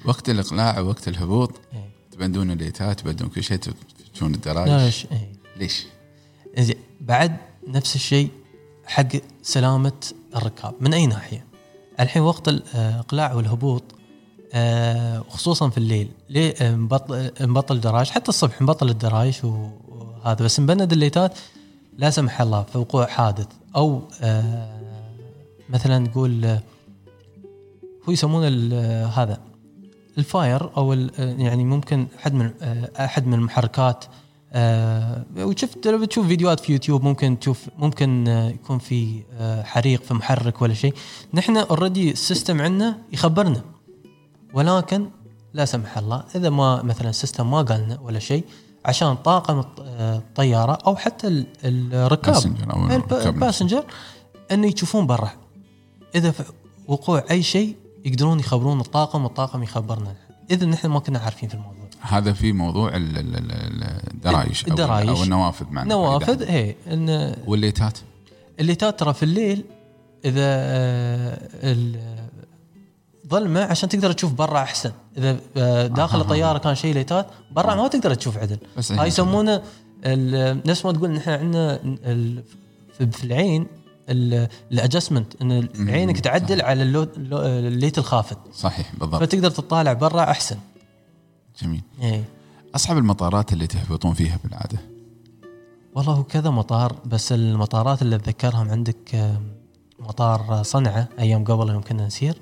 [0.06, 1.90] وقت الإقلاع ووقت الهبوط إيه.
[2.12, 5.32] تبندون الليتات تبندون كل شيء تفتشون الدراج ليش إيه.
[5.58, 5.86] ليش؟
[6.58, 7.38] زين بعد
[7.68, 8.30] نفس الشيء
[8.86, 9.08] حق
[9.44, 10.74] سلامة الركاب.
[10.80, 11.46] من أي ناحية؟
[12.00, 13.84] الحين وقت الإقلاع والهبوط
[14.54, 16.10] آه، خصوصا في الليل.
[16.30, 21.34] ليه؟ آه، نبطل نبطل الدرايش حتى الصبح نبطل الدرايش وهذا بس نبند الليتات
[21.98, 23.48] لا سمح الله في وقوع حادث.
[23.76, 24.82] أو آه،
[25.70, 26.62] مثلا نقول آه،
[28.10, 29.51] هو يسمونه آه، هذا
[30.18, 32.52] ال fire أو يعني ممكن احد من
[33.00, 34.06] أحد من المحركات
[34.54, 40.04] آه، وشفت لو بتشوف فيديوهات في يوتيوب ممكن تشوف ممكن آه، يكون في آه، حريق
[40.04, 40.94] في محرك ولا شيء
[41.34, 43.62] نحن already ال system عندنا يخبرنا
[44.54, 45.06] ولكن
[45.54, 48.44] لا سمح الله إذا ما مثلا ال system ما قال لنا ولا شيء
[48.86, 51.48] عشان طاقم آه، الطيارة أو حتى ال-
[51.94, 52.36] الركاب.
[53.28, 53.84] ال passenger
[54.52, 55.32] إنه يشوفون برا
[56.16, 56.34] إذا
[56.88, 57.76] وقوع أي شيء
[58.06, 60.14] يقدرون يخبرون الطاقم والطاقم يخبرنا.
[60.52, 61.82] اذا نحن ما كنا عارفين في الموضوع.
[62.02, 65.10] هذا في موضوع ال- ال- ال- الدرايش الدرايش.
[65.10, 65.90] أو النوافذ معنا.
[65.90, 67.98] نوافذ هي إن والليتات؟
[68.60, 69.64] اللي ترى في الليل
[70.26, 71.86] إذا آه،
[73.28, 74.92] ظلمة عشان تقدر تشوف برا أحسن.
[75.18, 76.24] إذا آه، داخل أها.
[76.24, 78.58] الطيارة كان شيء ليتات برا ما تقدر تشوف عدل.
[78.92, 79.62] هاي يسمونه
[80.66, 81.80] نفس ما تقول نحن عندنا
[83.12, 83.68] في العين
[84.12, 88.38] ال adjustment إن عينك تعدل على ال low- ال low- الليت الخافت.
[88.54, 89.22] صحيح بالضبط.
[89.22, 90.58] فتقدر تطالع برا أحسن.
[91.62, 91.82] جميل.
[92.02, 92.24] إيه.
[92.76, 94.80] أصعب المطارات اللي تهبطون فيها بالعادة؟
[95.96, 99.42] والله هو كذا مطار بس المطارات اللي أتذكرهم عندك آه،
[100.00, 102.42] مطار صنعاء أيام قبل يوم كنا نسير.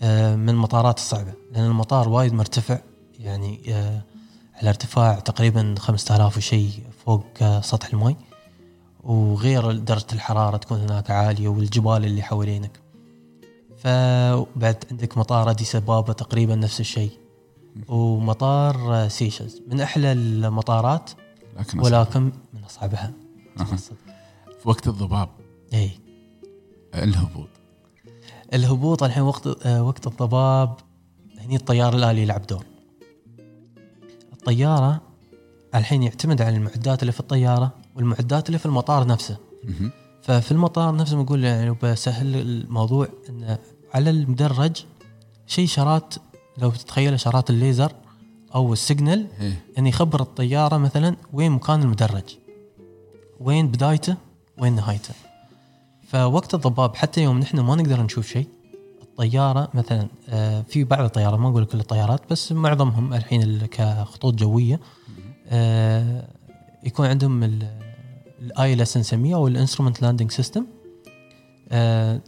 [0.00, 2.78] آه، من المطارات الصعبة لأن المطار وايد مرتفع.
[3.20, 4.02] يعني آه،
[4.54, 6.70] على ارتفاع تقريبا 5000 وشيء
[7.06, 8.16] فوق سطح الماء
[9.08, 12.80] وغير درجة الحرارة تكون هناك عالية والجبال اللي حوالينك.
[13.76, 17.10] فبعد عندك مطار أديس أبابا تقريبا نفس الشيء.
[17.88, 19.62] ومطار سيشلز.
[19.68, 21.10] من أحلى المطارات
[21.58, 23.12] لكن ولكن من أصعبها.
[23.60, 23.76] أها.
[24.62, 25.28] في وقت الضباب.
[25.74, 25.90] إي.
[26.94, 27.48] الهبوط.
[28.54, 30.76] الهبوط الحين وقت آه، وقت الضباب
[31.38, 32.64] هني الطيار الآلي يلعب دور.
[34.32, 35.00] الطيارة
[35.74, 37.72] الحين يعتمد على المعدات اللي في الطيارة.
[37.98, 39.36] والمعدات اللي في المطار نفسه.
[40.22, 43.58] ففي المطار نفسه ما نقول يعني بسهل الموضوع انه
[43.94, 44.84] على المدرج
[45.46, 46.14] شيء شارات
[46.58, 47.92] لو تتخيل شارات الليزر
[48.54, 49.64] أو ال signal إيه.
[49.78, 52.22] إن يخبر الطيارة مثلا وين مكان المدرج
[53.40, 54.16] وين بدايته
[54.58, 55.14] وين نهايته
[56.08, 58.46] فوقت الضباب حتى يوم نحن ما نقدر نشوف شيء
[59.02, 64.34] الطيارة مثلا آه، في بعض الطيارات ما أقول كل الطيارات بس معظمهم الحين ال- كخطوط
[64.34, 64.80] جوية
[65.48, 66.28] آه،
[66.84, 67.40] يكون عندهم
[68.40, 70.66] ال ILS نسميه أو ال instrument landing system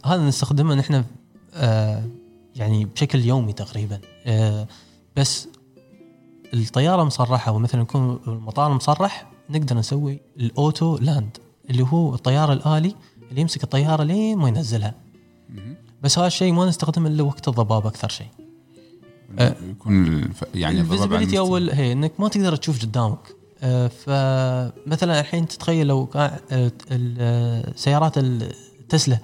[0.05, 1.03] هذا نستخدمه نحن
[1.53, 2.03] آه،
[2.55, 4.67] يعني بشكل يومي تقريبا آه،
[5.15, 5.47] بس
[6.53, 11.37] الطيارة مصرحة ومثلا يكون المطار مصرح نقدر نسوي ال auto land
[11.69, 12.95] اللي هو الطيار الآلي
[13.29, 14.95] اللي يمسك الطيارة لين ما ينزلها.
[16.01, 18.27] بس هذا الشيء ما نستخدمه إلا وقت الضباب أكثر شيء.
[19.69, 20.05] يكون.
[20.55, 23.40] يعني الضباب ال visibility أول هي إنك ما تقدر تشوف قدامك آه،
[24.05, 29.17] فمثلا الحين تتخيل لو كان آه، ال- سيارات التسلا.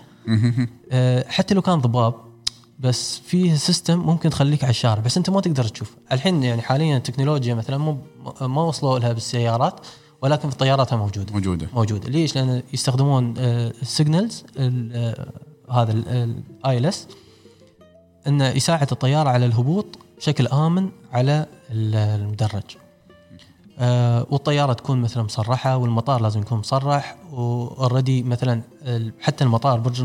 [0.91, 2.13] آه، حتى لو كان ضباب
[2.79, 6.97] بس فيه system ممكن تخليك على الشارع بس أنت ما تقدر تشوف الحين يعني حاليا
[6.97, 7.97] التكنولوجيا مثلا مو
[8.41, 9.79] ما وصلوا لها بالسيارات
[10.21, 14.43] ولكن في الطيارات موجودة موجودة موجودة ليش؟ لأن يستخدمون ال signals
[15.71, 17.07] هذا ال ILS
[18.27, 19.85] إنه يساعد الطيارة على الهبوط
[20.17, 22.63] بشكل آمن على ال- المدرج.
[23.79, 28.61] آه، والطيارة تكون مثلا مصرحة والمطار لازم يكون مصرح و already مثلا
[29.19, 30.01] حتى المطار برج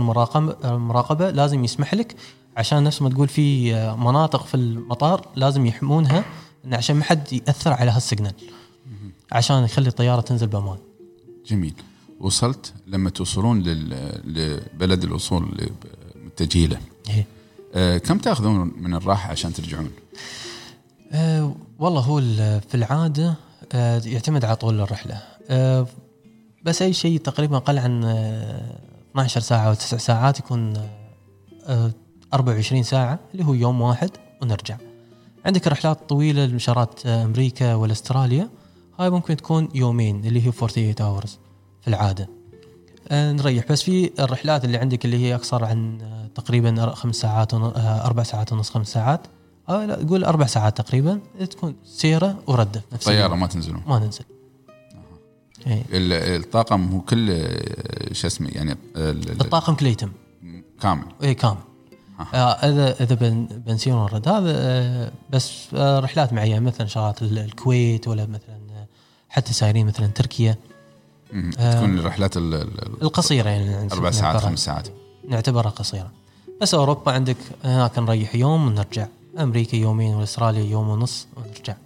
[0.65, 2.17] المراقبة لازم يسمح لك
[2.57, 6.25] عشان نفس ما تقول في آه، مناطق في المطار لازم يحمونها
[6.73, 8.33] عشان ما حد يأثر على هالسيجنال
[9.33, 10.77] عشان يخلي الطيارة تنزل بأمان.
[11.47, 11.75] جميل
[12.21, 13.63] وصلت لما توصلون.
[14.25, 15.71] لبلد الوصول ل-
[16.27, 17.27] متجهين له إيه.
[17.75, 19.91] آه، كم تأخذون من الراحة عشان ترجعون؟
[21.13, 22.21] أه والله هو
[22.69, 23.35] في العادة أه
[24.05, 25.23] يعتمد على طول الرحلة.
[25.51, 25.87] أه
[26.65, 28.79] بس أي شيء تقريبا أقل عن أه
[29.11, 30.75] 12 ساعة أو 9 ساعات يكون
[31.67, 31.91] أه
[32.35, 34.11] 24 ساعة اللي هو يوم واحد
[34.43, 34.77] ونرجع.
[35.47, 38.49] عندك رحلات طويلة لمشارات آه، أمريكا ولا أستراليا
[38.99, 41.31] هاي ممكن تكون يومين اللي هي 48 hours
[41.81, 42.29] في العادة.
[43.09, 43.65] أه نريح.
[43.71, 48.23] بس في الرحلات اللي عندك اللي هي أقصر عن آه، تقريبا خمس ساعات آه، أربع
[48.23, 49.21] ساعات ونص خمس ساعات.
[49.69, 53.35] آه لا قول أربع ساعات تقريبا تكون سيره وردة نفس طيارة.
[53.35, 53.83] ما تنزلون.
[53.87, 54.25] ما ننزل
[55.67, 55.83] إيه.
[55.91, 60.13] ال- الطاقم هو كل آه، شو اسمه يعني ال- ال- الطاقم كله يتم.
[60.81, 61.05] كامل.
[61.23, 61.57] اي كامل.
[62.35, 67.39] آه إذا إذا بن- بنسيون ورد هذا آه بس آه رحلات معينة مثلا شغلات ال-
[67.39, 68.87] الكويت ولا مثلا آه،
[69.29, 70.57] حتى سايرين مثلا تركيا.
[71.59, 71.75] آه.
[71.75, 74.89] تكون الرحلات ال- ال- القصيرة يعني أربع ساعات خمس ساعات.
[75.29, 76.11] نعتبرها قصيرة.
[76.61, 79.07] بس أوروبا عندك هناك نريح يوم ونرجع.
[79.39, 81.77] أمريكا يومين وأستراليا يوم ونص ونرجع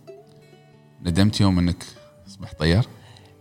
[1.03, 1.85] ندمت يوم إنك
[2.29, 2.87] اصبحت طيار؟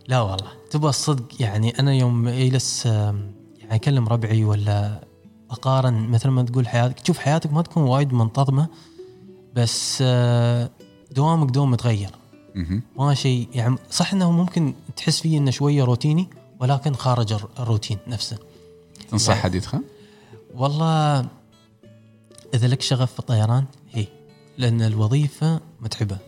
[0.08, 5.00] لا والله تبغى الصدق يعني أنا يوم يجلس آم، يعني أكلم ربعي ولا
[5.50, 8.68] اقارن مثل ما تقول حياتك تشوف حياتك ما تكون وايد منتظمة
[9.54, 10.70] بس آه،
[11.10, 12.10] دوامك دوم متغير.
[12.98, 16.28] ما شيء يعني صح إنه ممكن تحس فيه إنه شوية روتيني
[16.60, 18.38] ولكن خارج الر- الروتين نفسه
[19.10, 19.82] تنصح يعني- حد يدخل؟
[20.54, 21.26] والله
[22.54, 23.64] إذا لك شغف في الطيران
[24.58, 26.18] هي لأن الوظيفة متعبة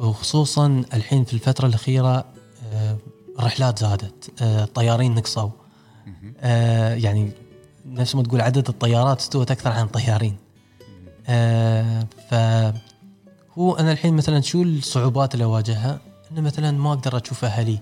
[0.00, 2.24] وخصوصا الحين في الفترة الأخيرة
[2.72, 2.96] آه،
[3.38, 5.50] الرحلات زادت آه، الطيارين نقصوا.
[6.40, 7.30] آه، يعني
[7.86, 10.36] نفس ما تقول عدد الطيارات استوت أكثر عن الطيارين
[12.30, 12.34] ف
[13.58, 16.00] هو أنا الحين مثلا شو الصعوبات اللي أواجهها؟
[16.32, 17.78] إنه مثلا ما أقدر أشوف أهلي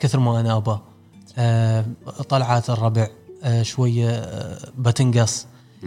[0.00, 0.78] كثر ما أنا ابى
[1.38, 1.84] آه،
[2.28, 3.08] طلعات الربع
[3.44, 3.62] آه،
[4.78, 5.46] بتنقص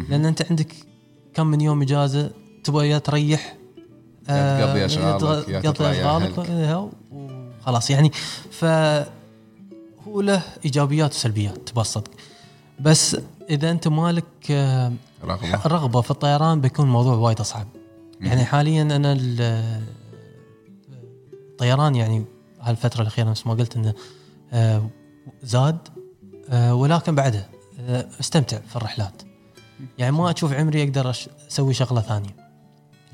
[0.10, 0.76] لأن أنت عندك
[1.34, 2.32] كم من يوم إجازة
[2.64, 3.56] تبغى يا تريح
[4.30, 6.40] يا تقضي آه، أشغالك، يا تقضي اشغالك.
[6.50, 8.12] آه، وخلاص يعني.
[8.52, 8.66] ف
[10.08, 12.12] هو له إيجابيات وسلبيات تبى الصدق.
[12.80, 13.18] بس
[13.50, 14.92] إذا أنت مالك آه،
[15.24, 15.62] رغبة.
[15.68, 17.68] رغبة في الطيران بيكون الموضوع وايد أصعب.
[18.22, 19.82] يعني حاليا أنا ال-
[21.52, 22.26] الطيران يعني
[22.62, 23.94] هالفترة الأخيرة نفس ما قلت إنه
[24.54, 24.90] آه،
[25.44, 25.78] زاد
[26.50, 27.46] آه، ولكن بعده
[27.80, 29.22] آه، أستمتع في الرحلات.
[29.98, 31.10] يعني ما أشوف عمري أقدر
[31.50, 32.43] أسوي شغلة ثانية.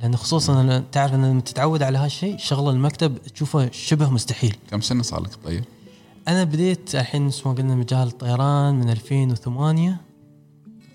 [0.01, 4.55] لأن خصوصا تعرف أن لما تتعود على هالشيء شغل المكتب تشوفه شبه مستحيل.
[4.71, 5.63] كم سنة صار لك طير؟
[6.27, 9.97] أنا بديت الحين مثل ما قلنا مجال الطيران من 2008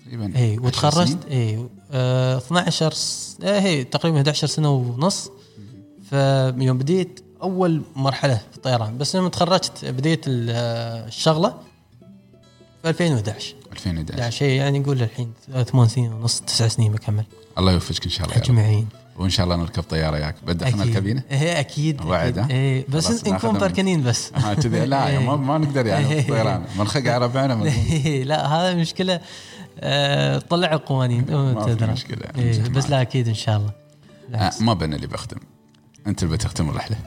[0.05, 3.37] تقريبا اي وتخرجت؟ اي آه 12 س...
[3.43, 5.29] آه هي تقريبا 11 سنة ونص.
[6.09, 8.97] فيوم بديت أول مرحلة في الطيران.
[8.97, 11.53] بس لما تخرجت بديت آه، الشغلة
[12.81, 15.33] في 2011 2011 يعني شيء يعني نقول الحين
[15.71, 17.25] ثمان سنين ونص تسع سنين بكمل
[17.57, 18.37] الله يوفقك إن شاء الله.
[18.37, 20.35] اجمعين وإن شاء الله نركب طيارة وياك.
[20.47, 22.51] بدخلنا الكابينة؟ إيه أكيد وعد،.
[22.51, 23.57] إيه بس نكون ناخذهم.
[23.57, 24.31] بركنين بس.
[24.35, 25.19] ها كذي لا إيه.
[25.19, 26.65] ما, ما نقدر يعني طيران.
[26.77, 27.63] منخق ربعنا ما
[28.31, 29.19] لا هذا مشكلة.
[29.79, 31.25] آه طلع قوانين.
[31.31, 31.85] ما في.
[31.85, 32.23] مشكلة.
[32.37, 32.89] إيه بس.
[32.89, 33.71] لا أكيد إن شاء الله.
[34.29, 34.61] بالعكس.
[34.61, 35.37] ما بنا اللي بختم
[36.07, 36.97] أنت اللي بتختم الرحله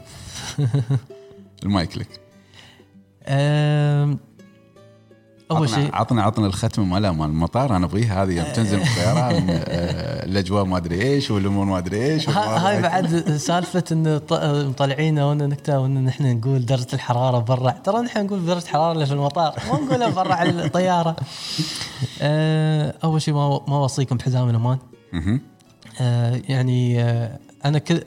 [1.62, 2.20] المايك لك.
[5.50, 7.76] أول شيء عطنا عطنا الختم مال مال المطار.
[7.76, 12.28] أنا أبغيه هذه يوم تنزل بالطيران آه، الأجواء ما أدري إيش والامور ما أدري إيش
[12.28, 14.20] هاي بعد سالفة إن
[14.68, 17.70] مطلعينا وإن نكتة وإن نحن نقول درجة الحرارة برا.
[17.70, 21.16] ترى نحن نقول درجة الحرارة اللي في المطار ما نقولها برا على الطيارة.
[22.22, 24.78] آه، أول شيء ما ما أوصيكم بحزام الامان.
[26.00, 28.00] آه، يعني آه، أنا كل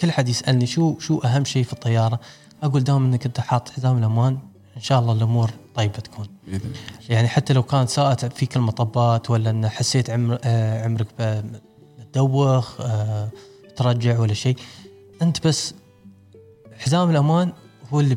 [0.00, 2.20] كل حد يسألني شو شو أهم شيء في الطيارة.
[2.62, 4.38] أقول دام إنك أنت حاط حزام الامان
[4.78, 6.76] إن شاء الله الأمور طيبة تكون بإذن الله
[7.08, 11.06] يعني حتى لو كانت ساءت فيك المطبات ولا إن حسيت عمر آه، عمرك
[12.12, 13.28] تدوخ آه،
[13.76, 14.56] ترجع ولا شيء
[15.22, 15.74] أنت بس
[16.78, 17.52] حزام الأمان
[17.92, 18.14] هو اللي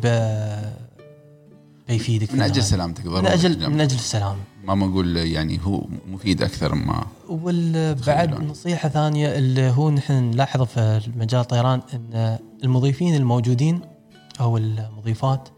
[1.88, 2.64] بيفيدك في من أجل.
[2.64, 3.70] سلامتك من أجل.
[3.70, 8.48] من أجل السلامة ما بقول يعني هو مفيد أكثر ما وبعد تخيلون.
[8.48, 13.82] نصيحة ثانية اللي هو نحن نلاحظه في مجال الطيران إن المضيفين الموجودين
[14.40, 15.50] أو المضيفات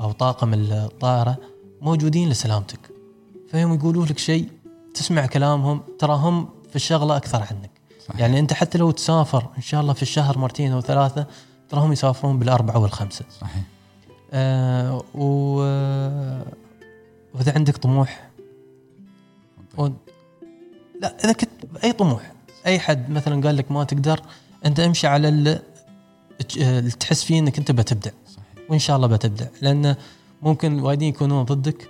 [0.00, 1.36] أو طاقم الطائرة
[1.80, 2.78] موجودين لسلامتك.
[3.52, 4.48] فهم يقولوا لك شيء
[4.94, 7.70] تسمع كلامهم ترى هم في الشغلة أكثر عنك.
[8.06, 8.20] صحيح.
[8.20, 11.26] يعني أنت حتى لو تسافر إن شاء الله في الشهر مرتين أو ثلاثة
[11.68, 13.24] ترى هم يسافرون بالأربعة والخمسة.
[13.40, 13.62] صحيح.
[14.32, 15.56] آه و
[17.34, 18.30] وإذا عندك طموح
[19.78, 19.88] و...
[21.00, 21.50] لا إذا كنت
[21.84, 22.32] اي طموح
[22.66, 24.20] أي حد مثلا قال لك ما تقدر
[24.64, 25.62] أنت امشي على اللي
[26.56, 28.10] اللي تحس فيه إنك أنت بتبدع.
[28.70, 29.96] وإن شاء الله بتبدع لأن
[30.42, 31.88] ممكن وايدين يكونون ضدك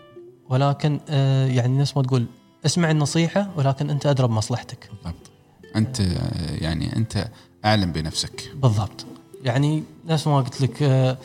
[0.49, 2.26] ولكن آه يعني نفس ما تقول
[2.66, 5.31] اسمع النصيحة ولكن أنت ادرى بمصلحتك بالضبط.
[5.76, 7.28] أنت آه، يعني أنت
[7.64, 8.51] أعلم بنفسك.
[8.55, 9.07] بالضبط.
[9.45, 11.18] يعني نفس ما قلت لك آه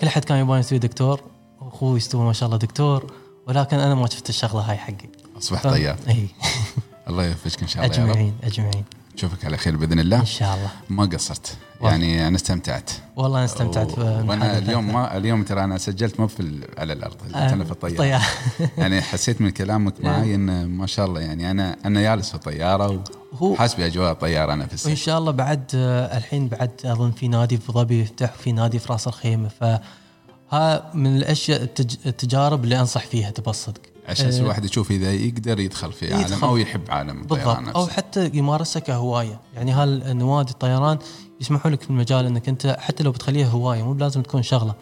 [0.00, 1.20] كل حد كان يبغى يصير دكتور
[1.60, 3.12] واخوي يستوى ما شاء الله دكتور
[3.46, 5.08] ولكن أنا ما شفت الشغلة هاي حقي.
[5.38, 5.96] اصبح طيار.
[6.08, 6.28] اي
[7.08, 8.10] الله يوفقك إن شاء الله يا رب.
[8.10, 8.84] أجمعين أجمعين.
[9.24, 10.20] نشوفك على خير بإذن الله.
[10.20, 10.70] إن شاء الله.
[10.90, 11.56] ما قصرت.
[11.82, 12.90] يعني أنا استمتعت.
[13.16, 14.58] والله أنا استمتعت و- وأنا.
[14.58, 18.22] اليوم ما اليوم ترى أنا سجلت مو في ال- على الأرض آه، أنا في الطيارة.
[18.78, 23.04] يعني حسيت من كلامك معي إن ما شاء الله يعني أنا أنا جالس في الطياره
[23.34, 27.10] هو- وحاس بأجواء الطيارة أنا في وان السفر شاء الله بعد آه، الحين بعد أظن
[27.10, 29.48] في نادي في ابو ظبي يفتح في نادي في راس الخيمة.
[29.60, 31.94] فها من الأشياء التج...
[32.06, 33.80] التجارب اللي أنصح فيها تبى الصدق.
[34.10, 36.46] عشان آه، الواحد يشوف إذا يقدر يدخل في عالم يدخل.
[36.46, 40.98] أو يحب عالم الطيران بالضبط أو حتى يمارسها كهوايه يعني هالنوادي الطيران
[41.40, 44.74] يسمحوا لك في المجال إنك أنت حتى لو بتخليها هواية مو بلازم تكون شغلة.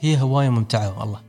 [0.00, 1.20] هي هواية ممتعة والله.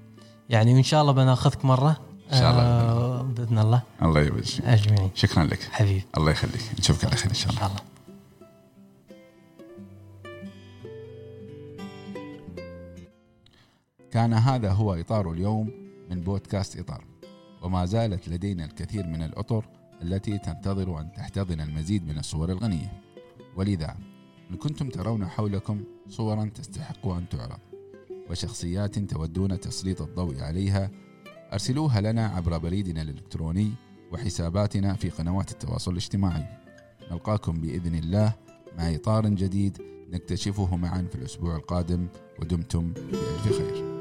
[0.49, 1.97] يعني وإن شاء الله بناخذك مرة.
[2.33, 2.61] إن شاء الله.
[2.63, 3.81] آه بإذن الله.
[4.01, 5.09] الله يوفقك أجمعين.
[5.15, 5.59] شكرا لك.
[5.71, 6.05] حبيبي.
[6.17, 6.61] الله يخليك.
[6.79, 7.81] نشوفك على خير إن شاء إن الله شاء الله.
[14.11, 15.71] كان هذا هو إطار اليوم
[16.11, 17.12] من بودكاست إطار.
[17.63, 19.65] وما زالت لدينا الكثير من الأطر
[20.01, 23.01] التي تنتظر أن تحتضن المزيد من الصور الغنية.
[23.55, 23.97] ولذا
[24.51, 27.59] إن كنتم ترون حولكم صورا تستحق أن تعرض
[28.29, 30.91] وشخصيات تودون تسليط الضوء عليها
[31.53, 33.71] أرسلوها لنا عبر بريدنا الإلكتروني
[34.11, 36.45] وحساباتنا في قنوات التواصل الاجتماعي.
[37.11, 38.33] نلقاكم بإذن الله
[38.77, 39.77] مع إطار جديد
[40.11, 42.07] نكتشفه معا في الأسبوع القادم
[42.39, 43.92] ودمتم بألف خير.